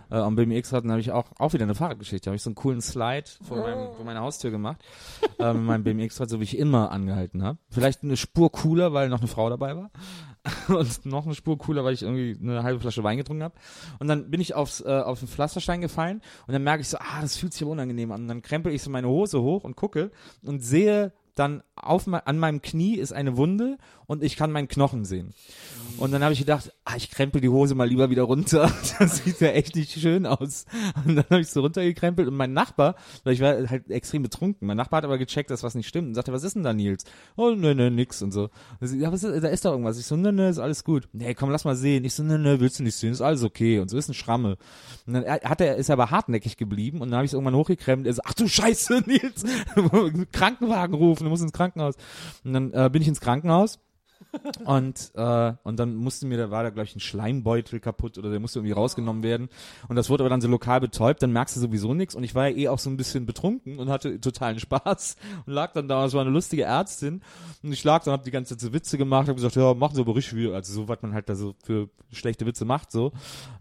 Äh, 0.10 0.16
am 0.16 0.36
BMX 0.36 0.72
hatten 0.74 0.92
habe 0.92 1.02
ich 1.02 1.12
auch, 1.12 1.26
auch 1.38 1.54
wieder 1.54 1.64
eine 1.64 1.76
Fahrradgeschichte. 1.76 2.26
Da 2.26 2.30
habe 2.32 2.36
ich 2.36 2.42
so 2.42 2.50
einen 2.50 2.56
coolen 2.56 2.82
Slide 2.82 3.26
vor, 3.48 3.58
meinem, 3.58 3.94
vor 3.94 4.06
meiner 4.06 4.22
Haustür 4.22 4.52
gemacht. 4.52 4.84
äh, 5.40 5.54
mit 5.54 5.64
meinem 5.64 5.84
BMX-Rad, 5.84 6.30
so 6.30 6.40
wie 6.40 6.44
ich 6.44 6.58
immer 6.58 6.92
angehalten 6.92 7.44
habe. 7.44 7.58
Vielleicht 7.70 8.04
eine 8.04 8.18
Spur 8.18 8.52
cooler, 8.52 8.94
weil 8.94 9.10
noch 9.10 9.20
eine 9.20 9.28
Frau 9.28 9.50
dabei 9.50 9.76
war. 9.76 9.92
und 10.68 11.06
noch 11.06 11.26
eine 11.26 11.36
Spur 11.36 11.58
cooler, 11.58 11.84
weil 11.84 11.94
ich 11.94 12.04
irgendwie 12.04 12.38
eine 12.42 12.64
halbe 12.64 12.80
Flasche 12.80 13.04
Wein 13.04 13.18
getrunken 13.18 13.44
habe. 13.44 13.56
Und 14.00 14.08
dann 14.08 14.30
bin 14.30 14.42
ich 14.42 14.54
aufs, 14.54 14.82
äh, 14.82 15.02
auf 15.04 15.20
den 15.20 15.28
Pflasterstein 15.28 15.82
gefallen 15.82 16.22
und 16.48 16.54
dann 16.54 16.64
merke 16.64 16.82
ich 16.82 16.90
so, 16.90 16.98
ah, 17.00 17.22
das 17.22 17.38
fühlt 17.38 17.54
sich 17.54 17.64
unangenehm 17.64 18.12
an. 18.12 18.22
Und 18.22 18.28
dann 18.28 18.42
krempel 18.42 18.74
ich 18.74 18.84
so 18.84 18.90
meine 18.90 19.08
Hose 19.08 19.42
hoch 19.42 19.64
und 19.64 19.76
gucke 19.76 20.12
und 20.44 20.60
sehe 20.60 21.14
dann 21.36 21.64
auf 21.76 22.08
me 22.08 22.26
an 22.26 22.40
meinem 22.40 22.62
Knie 22.62 22.96
ist 22.96 23.12
eine 23.12 23.38
Wunde 23.38 23.78
und 24.08 24.24
ich 24.24 24.36
kann 24.38 24.52
meinen 24.52 24.68
Knochen 24.68 25.06
sehen. 25.06 25.34
Und 25.98 26.12
dann 26.12 26.24
habe 26.24 26.34
ich 26.34 26.40
gedacht, 26.40 26.74
ah, 26.84 26.96
ich 26.96 27.10
krempel 27.10 27.42
die 27.42 27.50
Hose 27.50 27.76
mal 27.76 27.88
lieber 27.88 28.10
wieder 28.10 28.24
runter. 28.24 28.72
Das 29.00 29.18
sieht 29.18 29.42
ja 29.42 29.50
echt 29.50 29.76
nicht 29.76 29.92
schön 29.92 30.26
aus. 30.26 30.66
Und 31.06 31.18
dann 31.18 31.26
habe 31.30 31.42
ich 31.42 31.50
so 31.50 31.62
runtergekrempelt 31.62 32.28
und 32.28 32.36
mein 32.36 32.54
Nachbar, 32.54 32.96
weil 33.24 33.34
ich 33.34 33.42
war 33.42 33.68
halt 33.68 33.90
extrem 33.90 34.24
betrunken, 34.24 34.68
mein 34.68 34.78
Nachbar 34.78 35.00
hat 35.00 35.06
aber 35.06 35.18
gecheckt, 35.18 35.50
dass 35.50 35.64
was 35.64 35.76
nicht 35.76 35.88
stimmt 35.88 36.08
und 36.08 36.16
sagte, 36.16 36.32
was 36.32 36.44
ist 36.44 36.56
denn 36.56 36.64
da 36.64 36.74
Nils? 36.74 37.04
Oh, 37.36 37.52
ne, 37.52 37.76
ne, 37.76 37.92
nix 37.92 38.22
und 38.22 38.32
so. 38.32 38.50
Und 38.80 38.88
sie, 38.88 39.00
ja, 39.00 39.12
was 39.12 39.24
ist, 39.24 39.44
da 39.44 39.48
ist 39.50 39.66
doch 39.66 39.72
irgendwas. 39.72 40.00
Ich 40.00 40.06
so, 40.06 40.16
ne, 40.16 40.32
ne, 40.32 40.50
ist 40.50 40.60
alles 40.60 40.84
gut. 40.84 41.10
Nee, 41.12 41.34
komm, 41.34 41.50
lass 41.50 41.66
mal 41.66 41.76
sehen. 41.76 42.06
Ich 42.06 42.14
so, 42.14 42.24
ne, 42.24 42.40
ne, 42.40 42.60
willst 42.60 42.80
du 42.80 42.84
nicht 42.84 42.96
sehen, 42.96 43.12
ist 43.12 43.22
alles 43.22 43.44
okay. 43.44 43.80
Und 43.80 43.90
so 43.90 43.98
ist 43.98 44.10
ein 44.10 44.14
Schramme. 44.14 44.58
Und 45.06 45.14
dann 45.14 45.26
hat 45.26 45.60
er, 45.62 45.76
ist 45.76 45.90
er 45.90 45.94
aber 45.94 46.12
hartnäckig 46.12 46.58
geblieben 46.58 47.02
und 47.02 47.10
dann 47.10 47.18
habe 47.18 47.26
ich 47.26 47.30
es 47.30 47.34
irgendwann 47.34 47.56
hochgekrempelt. 47.56 48.08
Er 48.08 48.14
so, 48.14 48.22
ach 48.24 48.34
du 48.34 48.48
Scheiße, 48.48 49.04
Nils, 49.06 49.44
Krankenwagen 50.32 50.96
rufen, 50.96 51.25
du 51.26 51.30
musst 51.30 51.44
ins 51.44 51.54
Krankenhaus. 51.54 51.96
Und 52.44 52.54
dann 52.54 52.74
äh, 52.74 52.90
bin 52.90 53.02
ich 53.02 53.08
ins 53.08 53.22
Krankenhaus 53.22 53.80
Und, 54.66 55.12
äh, 55.16 55.54
und 55.64 55.80
dann 55.80 55.96
musste 55.96 56.26
mir, 56.26 56.38
da 56.38 56.52
war 56.52 56.64
da, 56.64 56.70
glaube 56.70 56.86
ich, 56.86 56.96
ein 56.96 57.00
Schleimbeutel 57.00 57.80
kaputt 57.80 58.18
oder 58.18 58.30
der 58.30 58.40
musste 58.40 58.60
irgendwie 58.60 58.74
rausgenommen 58.74 59.24
werden. 59.24 59.50
Und 59.88 59.96
das 59.96 60.10
wurde 60.10 60.24
aber 60.24 60.30
dann 60.30 60.42
so 60.42 60.48
lokal 60.48 60.82
betäubt, 60.82 61.22
dann 61.22 61.32
merkst 61.32 61.56
du 61.56 61.60
sowieso 61.60 61.94
nichts. 61.94 62.16
Und 62.16 62.24
ich 62.24 62.36
war 62.36 62.48
ja 62.48 62.56
eh 62.56 62.68
auch 62.68 62.80
so 62.80 62.90
ein 62.90 62.98
bisschen 62.98 63.26
betrunken 63.26 63.80
und 63.80 63.90
hatte 63.90 64.20
totalen 64.20 64.60
Spaß 64.60 65.16
und 65.46 65.54
lag 65.54 65.74
dann 65.74 65.88
da, 65.88 66.06
es 66.06 66.14
war 66.14 66.22
eine 66.22 66.32
lustige 66.32 66.64
Ärztin. 66.64 67.22
Und 67.64 67.72
ich 67.72 67.84
lag 67.84 68.04
dann, 68.04 68.14
hab 68.14 68.24
die 68.24 68.32
ganze 68.32 68.56
Zeit 68.56 68.62
so 68.62 68.74
Witze 68.74 68.98
gemacht, 68.98 69.28
hab 69.28 69.36
gesagt, 69.36 69.56
ja, 69.56 69.74
machen 69.74 69.96
Sie 69.96 70.02
aber 70.02 70.16
richtig 70.16 70.36
wie, 70.36 70.52
also 70.52 70.74
so, 70.74 70.88
was 70.88 71.02
man 71.02 71.14
halt 71.14 71.30
da 71.30 71.36
so 71.36 71.56
für 71.64 71.90
schlechte 72.12 72.46
Witze 72.46 72.66
macht, 72.66 72.92
so. 72.92 73.12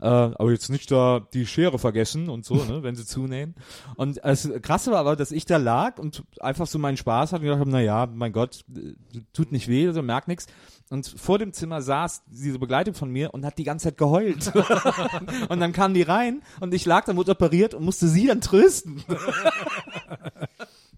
Äh, 0.00 0.06
aber 0.06 0.50
jetzt 0.50 0.70
nicht 0.70 0.90
da 0.90 1.26
die 1.32 1.46
Schere 1.46 1.78
vergessen 1.78 2.28
und 2.28 2.44
so, 2.44 2.54
ne, 2.64 2.82
wenn 2.82 2.94
sie 2.94 3.04
zunähen. 3.04 3.54
Und 3.96 4.20
das 4.22 4.48
Krasse 4.62 4.92
war 4.92 4.98
aber, 4.98 5.16
dass 5.16 5.32
ich 5.32 5.44
da 5.44 5.56
lag 5.56 5.98
und 5.98 6.24
einfach 6.40 6.66
so 6.66 6.78
meinen 6.78 6.96
Spaß 6.96 7.32
hatte 7.32 7.42
und 7.42 7.46
gedacht 7.46 7.60
habe, 7.60 7.70
na 7.70 7.80
ja, 7.80 8.06
mein 8.06 8.32
Gott, 8.32 8.64
äh, 8.74 8.94
tut 9.32 9.52
nicht 9.52 9.68
weh, 9.68 9.86
also 9.86 10.02
merkt 10.02 10.28
nichts. 10.28 10.46
Und 10.90 11.06
vor 11.06 11.38
dem 11.38 11.52
Zimmer 11.52 11.80
saß 11.80 12.22
diese 12.26 12.58
Begleitung 12.58 12.94
von 12.94 13.10
mir 13.10 13.32
und 13.32 13.44
hat 13.44 13.58
die 13.58 13.64
ganze 13.64 13.84
Zeit 13.84 13.96
geheult. 13.96 14.52
und 15.48 15.60
dann 15.60 15.72
kam 15.72 15.94
die 15.94 16.02
rein 16.02 16.42
und 16.60 16.74
ich 16.74 16.84
lag 16.84 17.04
dann, 17.04 17.16
wurde 17.16 17.32
operiert 17.32 17.74
und 17.74 17.84
musste 17.84 18.06
sie 18.06 18.26
dann 18.26 18.40
trösten. 18.40 19.02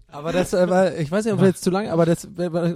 Aber 0.09 0.31
das 0.31 0.53
äh, 0.53 0.69
war, 0.69 0.95
ich 0.95 1.11
weiß 1.11 1.25
nicht, 1.25 1.33
ob 1.33 1.41
wir 1.41 1.47
jetzt 1.47 1.63
zu 1.63 1.69
lange, 1.69 1.91
aber 1.91 2.05
das 2.05 2.27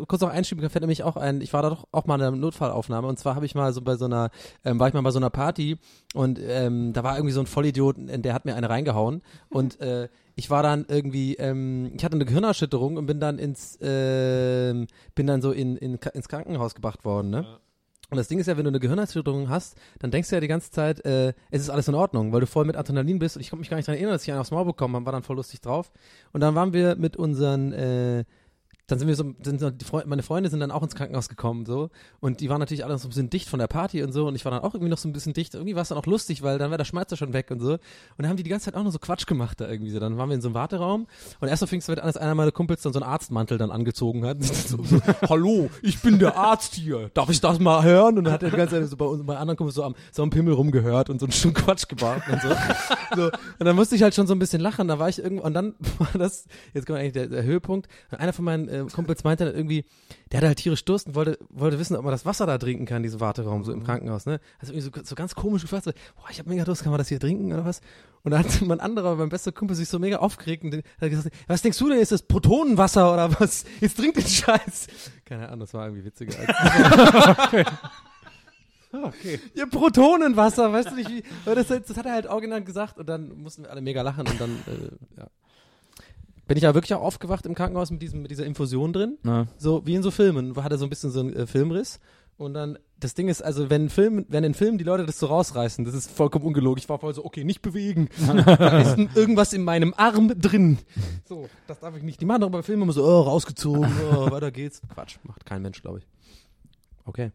kurz 0.07 0.21
noch 0.21 0.29
einschieben, 0.29 0.69
fällt 0.69 0.81
nämlich 0.81 1.03
auch 1.03 1.15
ein, 1.15 1.39
ich 1.39 1.53
war 1.53 1.61
da 1.61 1.69
doch 1.69 1.87
auch 1.91 2.05
mal 2.05 2.15
in 2.15 2.21
einer 2.21 2.35
Notfallaufnahme 2.35 3.07
und 3.07 3.17
zwar 3.17 3.35
habe 3.35 3.45
ich 3.45 3.55
mal 3.55 3.71
so 3.73 3.81
bei 3.81 3.95
so 3.95 4.05
einer, 4.05 4.31
ähm, 4.65 4.79
war 4.79 4.89
ich 4.89 4.93
mal 4.93 5.01
bei 5.01 5.11
so 5.11 5.17
einer 5.17 5.29
Party 5.29 5.77
und 6.13 6.39
ähm, 6.39 6.91
da 6.91 7.03
war 7.03 7.15
irgendwie 7.15 7.33
so 7.33 7.39
ein 7.39 7.47
Vollidiot, 7.47 7.95
der 7.97 8.33
hat 8.33 8.43
mir 8.45 8.55
eine 8.55 8.69
reingehauen 8.69 9.21
und 9.49 9.79
äh, 9.79 10.09
ich 10.41 10.49
war 10.49 10.63
dann 10.63 10.85
irgendwie, 10.87 11.35
ähm, 11.35 11.91
ich 11.95 12.03
hatte 12.03 12.15
eine 12.15 12.25
Gehirnerschütterung 12.25 12.97
und 12.97 13.05
bin 13.05 13.19
dann 13.19 13.37
ins, 13.37 13.77
ähm, 13.79 14.87
bin 15.13 15.27
dann 15.27 15.39
so 15.39 15.51
in, 15.51 15.77
in, 15.77 15.99
ins 16.15 16.27
Krankenhaus 16.27 16.73
gebracht 16.73 17.05
worden, 17.05 17.29
ne? 17.29 17.45
Und 18.09 18.17
das 18.17 18.27
Ding 18.27 18.39
ist 18.39 18.47
ja, 18.47 18.57
wenn 18.57 18.63
du 18.63 18.71
eine 18.71 18.79
Gehirnerschütterung 18.79 19.49
hast, 19.49 19.77
dann 19.99 20.09
denkst 20.09 20.29
du 20.29 20.35
ja 20.35 20.39
die 20.41 20.47
ganze 20.47 20.71
Zeit, 20.71 21.05
äh, 21.05 21.33
es 21.51 21.61
ist 21.61 21.69
alles 21.69 21.87
in 21.87 21.93
Ordnung, 21.93 22.33
weil 22.33 22.41
du 22.41 22.47
voll 22.47 22.65
mit 22.65 22.75
Adrenalin 22.75 23.19
bist. 23.19 23.37
Und 23.37 23.41
ich 23.41 23.51
konnte 23.51 23.61
mich 23.61 23.69
gar 23.69 23.77
nicht 23.77 23.87
daran 23.87 23.97
erinnern, 23.97 24.13
dass 24.13 24.23
ich 24.23 24.31
einen 24.31 24.41
aufs 24.41 24.51
Maul 24.51 24.65
bekommen 24.65 24.95
habe, 24.95 25.05
war 25.05 25.13
dann 25.13 25.23
voll 25.23 25.35
lustig 25.35 25.61
drauf. 25.61 25.91
Und 26.33 26.41
dann 26.41 26.55
waren 26.55 26.73
wir 26.73 26.95
mit 26.95 27.15
unseren, 27.15 27.71
äh, 27.71 28.25
dann 28.91 28.99
sind 28.99 29.07
wir 29.07 29.15
so, 29.15 29.33
sind 29.41 29.83
Freunde, 29.83 30.09
meine 30.09 30.23
Freunde 30.23 30.49
sind 30.49 30.59
dann 30.59 30.71
auch 30.71 30.83
ins 30.83 30.95
Krankenhaus 30.95 31.29
gekommen, 31.29 31.65
so. 31.65 31.89
Und 32.19 32.41
die 32.41 32.49
waren 32.49 32.59
natürlich 32.59 32.83
alle 32.83 32.93
noch 32.93 32.99
so 32.99 33.07
ein 33.07 33.09
bisschen 33.09 33.29
dicht 33.29 33.47
von 33.47 33.59
der 33.59 33.67
Party 33.67 34.03
und 34.03 34.11
so. 34.11 34.27
Und 34.27 34.35
ich 34.35 34.43
war 34.43 34.51
dann 34.51 34.61
auch 34.61 34.73
irgendwie 34.73 34.89
noch 34.89 34.97
so 34.97 35.07
ein 35.07 35.13
bisschen 35.13 35.33
dicht. 35.33 35.53
Irgendwie 35.53 35.75
war 35.75 35.83
es 35.83 35.89
dann 35.89 35.97
auch 35.97 36.05
lustig, 36.05 36.43
weil 36.43 36.57
dann 36.57 36.71
war 36.71 36.77
der 36.77 36.85
Schmalzer 36.85 37.15
schon 37.15 37.33
weg 37.33 37.51
und 37.51 37.61
so. 37.61 37.73
Und 37.73 37.79
dann 38.17 38.27
haben 38.27 38.37
die 38.37 38.43
die 38.43 38.49
ganze 38.49 38.65
Zeit 38.65 38.75
auch 38.75 38.83
nur 38.83 38.91
so 38.91 38.99
Quatsch 38.99 39.25
gemacht 39.25 39.61
da 39.61 39.69
irgendwie 39.69 39.91
so. 39.91 39.99
Dann 39.99 40.17
waren 40.17 40.29
wir 40.29 40.35
in 40.35 40.41
so 40.41 40.49
einem 40.49 40.55
Warteraum. 40.55 41.07
Und 41.39 41.47
erst 41.47 41.61
so 41.61 41.67
fing 41.67 41.79
es 41.79 41.85
damit 41.85 42.01
an, 42.01 42.07
dass 42.07 42.17
einer 42.17 42.35
meiner 42.35 42.51
Kumpels 42.51 42.81
dann 42.81 42.91
so 42.91 42.99
einen 42.99 43.09
Arztmantel 43.09 43.57
dann 43.57 43.71
angezogen 43.71 44.25
hat. 44.25 44.43
so, 44.43 44.83
so, 44.83 45.01
Hallo, 45.29 45.69
ich 45.81 46.01
bin 46.01 46.19
der 46.19 46.35
Arzt 46.35 46.75
hier. 46.75 47.09
Darf 47.13 47.29
ich 47.29 47.39
das 47.39 47.59
mal 47.59 47.83
hören? 47.83 48.17
Und 48.17 48.25
dann 48.25 48.33
hat 48.33 48.43
er 48.43 48.49
die 48.49 48.57
ganze 48.57 48.79
Zeit 48.81 48.89
so 48.89 48.97
bei 48.97 49.05
uns, 49.05 49.25
bei 49.25 49.37
anderen 49.37 49.57
Kumpels 49.57 49.75
so 49.75 49.83
am, 49.83 49.95
so 50.11 50.23
am 50.23 50.29
Pimmel 50.29 50.53
rumgehört 50.53 51.09
und 51.09 51.19
so 51.19 51.25
einen 51.25 51.33
Stück 51.33 51.55
Quatsch 51.55 51.87
gemacht 51.87 52.23
und 52.29 52.41
so. 52.41 52.49
so. 53.15 53.23
Und 53.25 53.65
dann 53.65 53.75
musste 53.75 53.95
ich 53.95 54.03
halt 54.03 54.15
schon 54.15 54.27
so 54.27 54.33
ein 54.33 54.39
bisschen 54.39 54.61
lachen. 54.61 54.87
Da 54.89 54.99
war 54.99 55.07
ich 55.07 55.19
irgendwo, 55.19 55.45
und 55.45 55.53
dann 55.53 55.75
war 55.97 56.09
das, 56.13 56.45
jetzt 56.73 56.85
kommt 56.85 56.99
eigentlich 56.99 57.13
der, 57.13 57.27
der 57.27 57.43
Höhepunkt. 57.43 57.87
Und 58.11 58.19
einer 58.19 58.33
von 58.33 58.45
meinen 58.45 58.67
äh, 58.67 58.80
Kumpels 58.87 59.23
meinte 59.23 59.45
dann 59.45 59.55
irgendwie, 59.55 59.85
der 60.31 60.37
hatte 60.37 60.47
halt 60.47 60.57
tierisch 60.59 60.83
Durst 60.85 61.07
und 61.07 61.15
wollte, 61.15 61.37
wollte 61.49 61.79
wissen, 61.79 61.95
ob 61.95 62.03
man 62.03 62.11
das 62.11 62.25
Wasser 62.25 62.45
da 62.45 62.57
trinken 62.57 62.85
kann, 62.85 63.03
diese 63.03 63.19
Warteraum, 63.19 63.63
so 63.63 63.71
im 63.71 63.83
Krankenhaus, 63.83 64.25
ne? 64.25 64.39
Also 64.59 64.73
irgendwie 64.73 64.99
so, 64.99 65.03
so 65.05 65.15
ganz 65.15 65.35
komisch 65.35 65.61
gefragt, 65.61 65.85
so, 65.85 65.91
boah, 66.15 66.29
ich 66.29 66.39
habe 66.39 66.49
mega 66.49 66.63
Durst, 66.63 66.83
kann 66.83 66.91
man 66.91 66.97
das 66.97 67.07
hier 67.09 67.19
trinken 67.19 67.51
oder 67.53 67.65
was? 67.65 67.81
Und 68.23 68.31
dann 68.31 68.43
hat 68.43 68.61
mein 68.65 68.79
anderer, 68.79 69.15
mein 69.15 69.29
bester 69.29 69.51
Kumpel 69.51 69.75
sich 69.75 69.89
so 69.89 69.99
mega 69.99 70.17
aufgeregt 70.17 70.63
und 70.63 70.75
hat 70.75 71.09
gesagt, 71.09 71.35
was 71.47 71.61
denkst 71.61 71.77
du 71.77 71.89
denn, 71.89 71.99
ist 71.99 72.11
das 72.11 72.23
Protonenwasser 72.23 73.13
oder 73.13 73.39
was? 73.39 73.65
Jetzt 73.79 73.97
trink 73.97 74.15
den 74.15 74.25
Scheiß. 74.25 74.87
Keine 75.25 75.47
Ahnung, 75.47 75.61
das 75.61 75.73
war 75.73 75.87
irgendwie 75.87 76.05
witziger. 76.05 76.33
Als 76.39 77.65
Okay. 78.93 79.39
ja, 79.53 79.65
Protonenwasser, 79.65 80.71
weißt 80.73 80.91
du 80.91 80.95
nicht 80.95 81.09
wie, 81.09 81.23
das, 81.45 81.67
das 81.67 81.95
hat 81.95 82.05
er 82.05 82.11
halt 82.11 82.27
original 82.27 82.61
gesagt 82.61 82.99
und 82.99 83.07
dann 83.07 83.37
mussten 83.37 83.63
wir 83.63 83.71
alle 83.71 83.81
mega 83.81 84.01
lachen 84.01 84.27
und 84.27 84.39
dann, 84.39 84.51
äh, 84.67 85.19
ja. 85.21 85.27
Bin 86.47 86.57
ich 86.57 86.63
ja 86.63 86.73
wirklich 86.73 86.93
auch 86.93 87.01
aufgewacht 87.01 87.45
im 87.45 87.55
Krankenhaus 87.55 87.91
mit, 87.91 88.01
diesem, 88.01 88.21
mit 88.23 88.31
dieser 88.31 88.45
Infusion 88.45 88.93
drin. 88.93 89.17
Ja. 89.23 89.47
So 89.57 89.85
wie 89.85 89.95
in 89.95 90.03
so 90.03 90.11
Filmen, 90.11 90.55
hat 90.55 90.71
er 90.71 90.77
so 90.77 90.85
ein 90.85 90.89
bisschen 90.89 91.11
so 91.11 91.21
einen 91.21 91.33
äh, 91.33 91.47
Filmriss. 91.47 91.99
Und 92.37 92.55
dann, 92.55 92.79
das 92.99 93.13
Ding 93.13 93.27
ist, 93.27 93.43
also 93.43 93.69
wenn 93.69 93.89
Film, 93.89 94.25
wenn 94.27 94.43
in 94.43 94.55
Filmen 94.55 94.79
die 94.79 94.83
Leute 94.83 95.05
das 95.05 95.19
so 95.19 95.27
rausreißen, 95.27 95.85
das 95.85 95.93
ist 95.93 96.09
vollkommen 96.09 96.43
ungelogen. 96.45 96.79
Ich 96.79 96.89
war 96.89 96.97
voll 96.97 97.13
so, 97.13 97.23
okay, 97.23 97.43
nicht 97.43 97.61
bewegen. 97.61 98.09
da 98.27 98.79
ist 98.81 98.97
irgendwas 99.15 99.53
in 99.53 99.63
meinem 99.63 99.93
Arm 99.95 100.33
drin. 100.39 100.79
So, 101.29 101.47
das 101.67 101.79
darf 101.79 101.95
ich 101.95 102.01
nicht. 102.01 102.19
Die 102.19 102.25
machen 102.25 102.41
doch 102.41 102.49
bei 102.49 102.63
Filmen 102.63 102.83
immer 102.83 102.93
so, 102.93 103.03
oh, 103.05 103.21
rausgezogen, 103.21 103.85
oh, 104.11 104.31
weiter 104.31 104.49
geht's. 104.51 104.81
Quatsch, 104.91 105.17
macht 105.23 105.45
kein 105.45 105.61
Mensch, 105.61 105.81
glaube 105.83 105.99
ich. 105.99 106.07
Okay. 107.05 107.31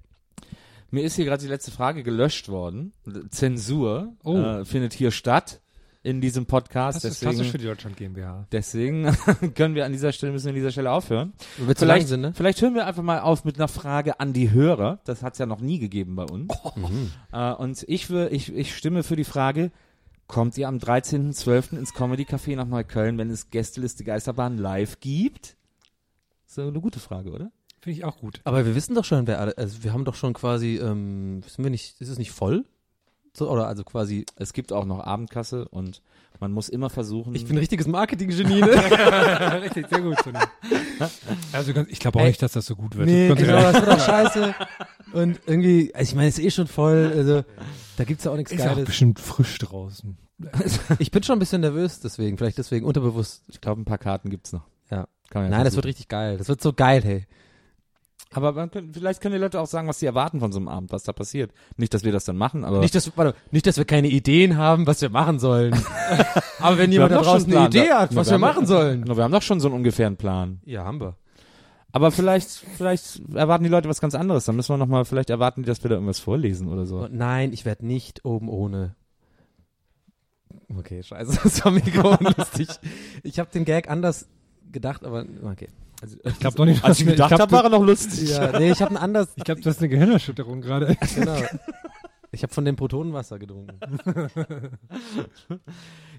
Mir 0.91 1.05
ist 1.05 1.15
hier 1.15 1.25
gerade 1.25 1.43
die 1.43 1.49
letzte 1.49 1.71
Frage 1.71 2.03
gelöscht 2.03 2.49
worden. 2.49 2.93
Zensur 3.31 4.13
Oh. 4.25 4.37
äh, 4.37 4.65
findet 4.65 4.93
hier 4.93 5.11
statt 5.11 5.61
in 6.07 6.21
diesem 6.21 6.47
Podcast. 6.47 7.05
Das 7.05 7.13
ist 7.13 7.21
klassisch 7.21 7.49
für 7.49 7.59
Deswegen, 7.59 7.63
die 7.63 7.67
Deutschland 7.69 7.97
GmbH. 7.97 8.47
deswegen 8.53 9.05
können 9.55 9.75
wir 9.75 9.85
an 9.85 9.93
dieser 9.93 10.13
Stelle, 10.13 10.33
müssen 10.33 10.45
wir 10.45 10.51
an 10.51 10.55
dieser 10.55 10.71
Stelle 10.71 10.93
aufhören. 10.93 11.33
Wird 11.59 11.79
zu 11.79 11.85
lang 11.85 11.97
Vielleicht, 11.97 12.09
sind, 12.09 12.21
ne? 12.21 12.33
vielleicht 12.35 12.63
hören 12.63 12.75
wir 12.75 12.87
einfach 12.87 13.03
mal 13.03 13.21
auf 13.21 13.45
mit 13.45 13.57
einer 13.59 13.67
Frage 13.69 14.21
an 14.21 14.33
die 14.33 14.53
Hörer. 14.53 15.01
Das 15.05 15.23
hat 15.25 15.33
es 15.33 15.41
ja 15.41 15.47
noch 15.47 15.61
nie 15.61 15.79
gegeben 15.81 16.15
bei 16.15 16.25
uns. 16.25 16.53
Äh, 17.33 17.53
und 17.55 17.85
ich, 17.89 18.09
will, 18.09 18.29
ich, 18.31 18.55
ich 18.55 18.77
stimme 18.77 19.03
für 19.03 19.17
die 19.17 19.25
Frage, 19.25 19.73
kommt 20.29 20.57
ihr 20.57 20.69
am 20.69 20.77
13.12. 20.79 21.77
ins 21.77 21.93
Comedy 21.93 22.23
Café 22.23 22.55
nach 22.55 22.67
Neukölln, 22.67 23.19
wenn 23.19 23.31
es 23.31 23.51
Gästeliste 23.51 24.05
Geisterbahn 24.05 24.59
live 24.59 25.01
gibt? 25.01 25.57
So 26.47 26.63
eine 26.63 26.81
gute 26.81 27.01
Frage, 27.01 27.31
oder? 27.33 27.51
Finde 27.81 27.99
ich 27.99 28.05
auch 28.05 28.19
gut. 28.19 28.41
Aber 28.45 28.65
wir 28.65 28.75
wissen 28.77 28.95
doch 28.95 29.05
schon, 29.05 29.27
wer 29.27 29.41
alle, 29.41 29.59
also 29.59 29.83
wir 29.83 29.93
haben 29.93 30.05
doch 30.05 30.15
schon 30.15 30.33
quasi, 30.35 30.77
ähm, 30.77 31.45
wissen 31.45 31.65
wir 31.65 31.71
nicht, 31.71 32.01
ist 32.01 32.09
es 32.09 32.19
nicht 32.19 32.31
voll? 32.31 32.65
So, 33.37 33.51
oder 33.51 33.67
also 33.69 33.85
quasi, 33.85 34.25
Es 34.37 34.53
gibt 34.53 34.73
auch 34.73 34.85
noch 34.85 35.01
Abendkasse 35.01 35.69
und 35.69 36.01
man 36.41 36.53
muss 36.53 36.69
immer 36.69 36.91
versuchen. 36.91 37.35
ich 37.35 37.45
bin 37.47 37.57
ein 37.57 37.61
richtiges 37.61 37.87
Marketing-Genie, 37.87 38.61
ne? 38.61 38.71
Richtig, 39.63 39.89
sehr 39.89 40.01
gut. 40.03 40.17
Also 41.53 41.73
ganz, 41.73 41.89
ich 41.91 41.99
glaube 41.99 42.19
auch 42.19 42.23
Ey. 42.23 42.29
nicht, 42.29 42.43
dass 42.43 42.53
das 42.53 42.67
so 42.67 42.77
gut 42.77 42.97
wird. 42.97 43.07
Nee, 43.09 43.29
Ganz 43.29 43.41
genau, 43.41 43.61
das 43.61 43.75
wird 43.75 43.89
auch 43.89 44.01
scheiße. 44.05 44.55
Und 45.13 45.41
irgendwie, 45.47 45.95
also 45.95 46.11
ich 46.11 46.15
meine, 46.15 46.29
es 46.29 46.39
ist 46.39 46.45
eh 46.45 46.51
schon 46.51 46.67
voll, 46.67 47.13
also 47.17 47.45
da 47.97 48.05
gibt's 48.05 48.25
ja 48.25 48.33
auch 48.33 48.37
nichts 48.37 48.53
Ist 48.53 48.59
ja 48.59 48.67
auch 48.67 48.75
Geiles. 48.75 48.87
bestimmt 48.87 49.21
frisch 49.21 49.59
draußen. 49.59 50.17
Ich 50.99 51.11
bin 51.11 51.23
schon 51.23 51.37
ein 51.37 51.39
bisschen 51.39 51.63
nervös 51.63 52.01
deswegen, 52.01 52.37
vielleicht 52.37 52.59
deswegen 52.59 52.85
unterbewusst. 52.85 53.43
ich 53.49 53.61
glaube, 53.63 53.81
ein 53.81 53.87
paar 53.87 53.97
Karten 53.99 54.29
gibt's 54.29 54.53
noch. 54.53 54.65
Ja. 54.91 55.07
Kann 55.31 55.43
man 55.43 55.45
ja 55.45 55.49
Nein, 55.51 55.65
das 55.65 55.75
versuchen. 55.75 55.77
wird 55.77 55.85
richtig 55.87 56.09
geil. 56.09 56.37
Das 56.37 56.49
wird 56.49 56.61
so 56.61 56.73
geil, 56.75 57.03
hey. 57.03 57.27
Aber 58.33 58.53
man 58.53 58.71
kann, 58.71 58.93
vielleicht 58.93 59.21
können 59.21 59.35
die 59.35 59.41
Leute 59.41 59.61
auch 59.61 59.67
sagen, 59.67 59.89
was 59.89 60.01
sie 60.01 60.07
erwarten 60.07 60.41
von 60.41 60.51
so 60.53 60.59
einem 60.59 60.69
Abend, 60.69 60.93
was 60.93 61.05
da 61.05 61.13
passiert. 61.13 61.53
Nicht, 61.77 61.95
dass 61.95 62.05
wir 62.05 62.13
das 62.13 62.25
dann 62.25 62.37
machen, 62.37 62.65
aber 62.65 62.81
Nicht, 62.81 62.95
dass, 62.95 63.17
warte, 63.17 63.37
nicht, 63.51 63.67
dass 63.67 63.77
wir 63.77 63.85
keine 63.85 64.09
Ideen 64.09 64.57
haben, 64.57 64.87
was 64.87 65.01
wir 65.01 65.11
machen 65.11 65.39
sollen. 65.39 65.75
Aber 66.59 66.79
wenn 66.79 66.91
jemand 66.91 67.13
da 67.13 67.23
draußen 67.23 67.55
eine. 67.55 67.67
Idee 67.67 67.93
hat, 67.93 68.15
was 68.17 68.29
wir 68.29 68.33
wir 68.33 68.39
machen 68.39 68.67
sollen. 68.67 69.05
Na, 69.07 69.17
wir 69.17 69.25
haben 69.25 69.33
doch 69.33 69.43
schon 69.43 69.61
so 69.61 69.69
einen 69.69 69.77
ungefähren 69.77 70.17
Plan. 70.17 70.61
Ja, 70.65 70.85
haben 70.85 71.01
wir. 71.01 71.17
Aber 71.93 72.11
vielleicht, 72.11 72.51
vielleicht 72.51 73.23
erwarten 73.35 73.65
die 73.65 73.71
Leute 73.71 73.89
was 73.89 74.01
ganz 74.01 74.15
anderes. 74.15 74.45
Dann 74.45 74.57
müssen 74.57 74.71
wir 74.71 74.77
noch 74.77 74.87
mal, 74.87 75.05
vielleicht 75.05 75.31
erwarten 75.31 75.63
die, 75.63 75.67
dass 75.67 75.83
wir 75.83 75.89
da 75.89 75.95
irgendwas 75.95 76.19
vorlesen 76.19 76.69
oder 76.69 76.85
so. 76.85 76.99
Und 77.05 77.15
nein, 77.15 77.53
ich 77.53 77.65
werde 77.65 77.87
nicht 77.87 78.25
oben 78.25 78.49
ohne. 78.49 78.97
Okay, 80.77 81.03
scheiße, 81.03 81.39
das 81.43 81.65
war 81.65 81.73
mega 81.73 82.03
unlustig. 82.03 82.69
Ich 83.23 83.39
habe 83.39 83.51
den 83.51 83.65
Gag 83.65 83.89
anders 83.89 84.29
gedacht, 84.73 85.05
aber 85.05 85.25
okay. 85.45 85.69
Ich 86.25 86.39
glaube 86.39 86.57
doch 86.57 86.65
nicht, 86.67 86.85
Als 86.85 87.01
ich 87.01 87.07
gedacht 87.07 87.33
habe, 87.33 87.51
war 87.53 87.65
er 87.65 87.71
noch 87.71 87.83
lustig. 87.83 88.31
Ja, 88.31 88.53
nee, 88.59 88.71
ich 88.71 88.81
habe 88.83 88.93
ein 88.93 88.97
anders. 88.97 89.29
Ich 89.37 89.45
glaube, 89.45 89.61
das 89.63 89.75
ist 89.77 89.81
eine 89.81 89.89
Gehirnerschütterung 89.89 90.61
gerade. 90.61 90.97
Genau. 91.15 91.37
Ich 92.33 92.43
habe 92.43 92.53
von 92.53 92.65
dem 92.67 92.77
Protonenwasser 92.77 93.39
getrunken. 93.39 93.79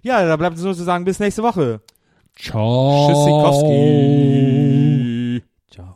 Ja, 0.02 0.26
da 0.26 0.36
bleibt 0.36 0.58
es 0.58 0.64
nur 0.64 0.74
zu 0.74 0.84
sagen, 0.84 1.06
bis 1.06 1.20
nächste 1.20 1.44
Woche. 1.44 1.80
Ciao. 2.36 3.08
Tschüssikowski. 3.08 5.44
Ciao. 5.70 5.96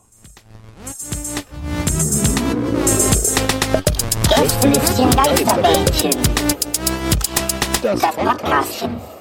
Das 7.82 8.02
Podcastchen. 8.15 9.20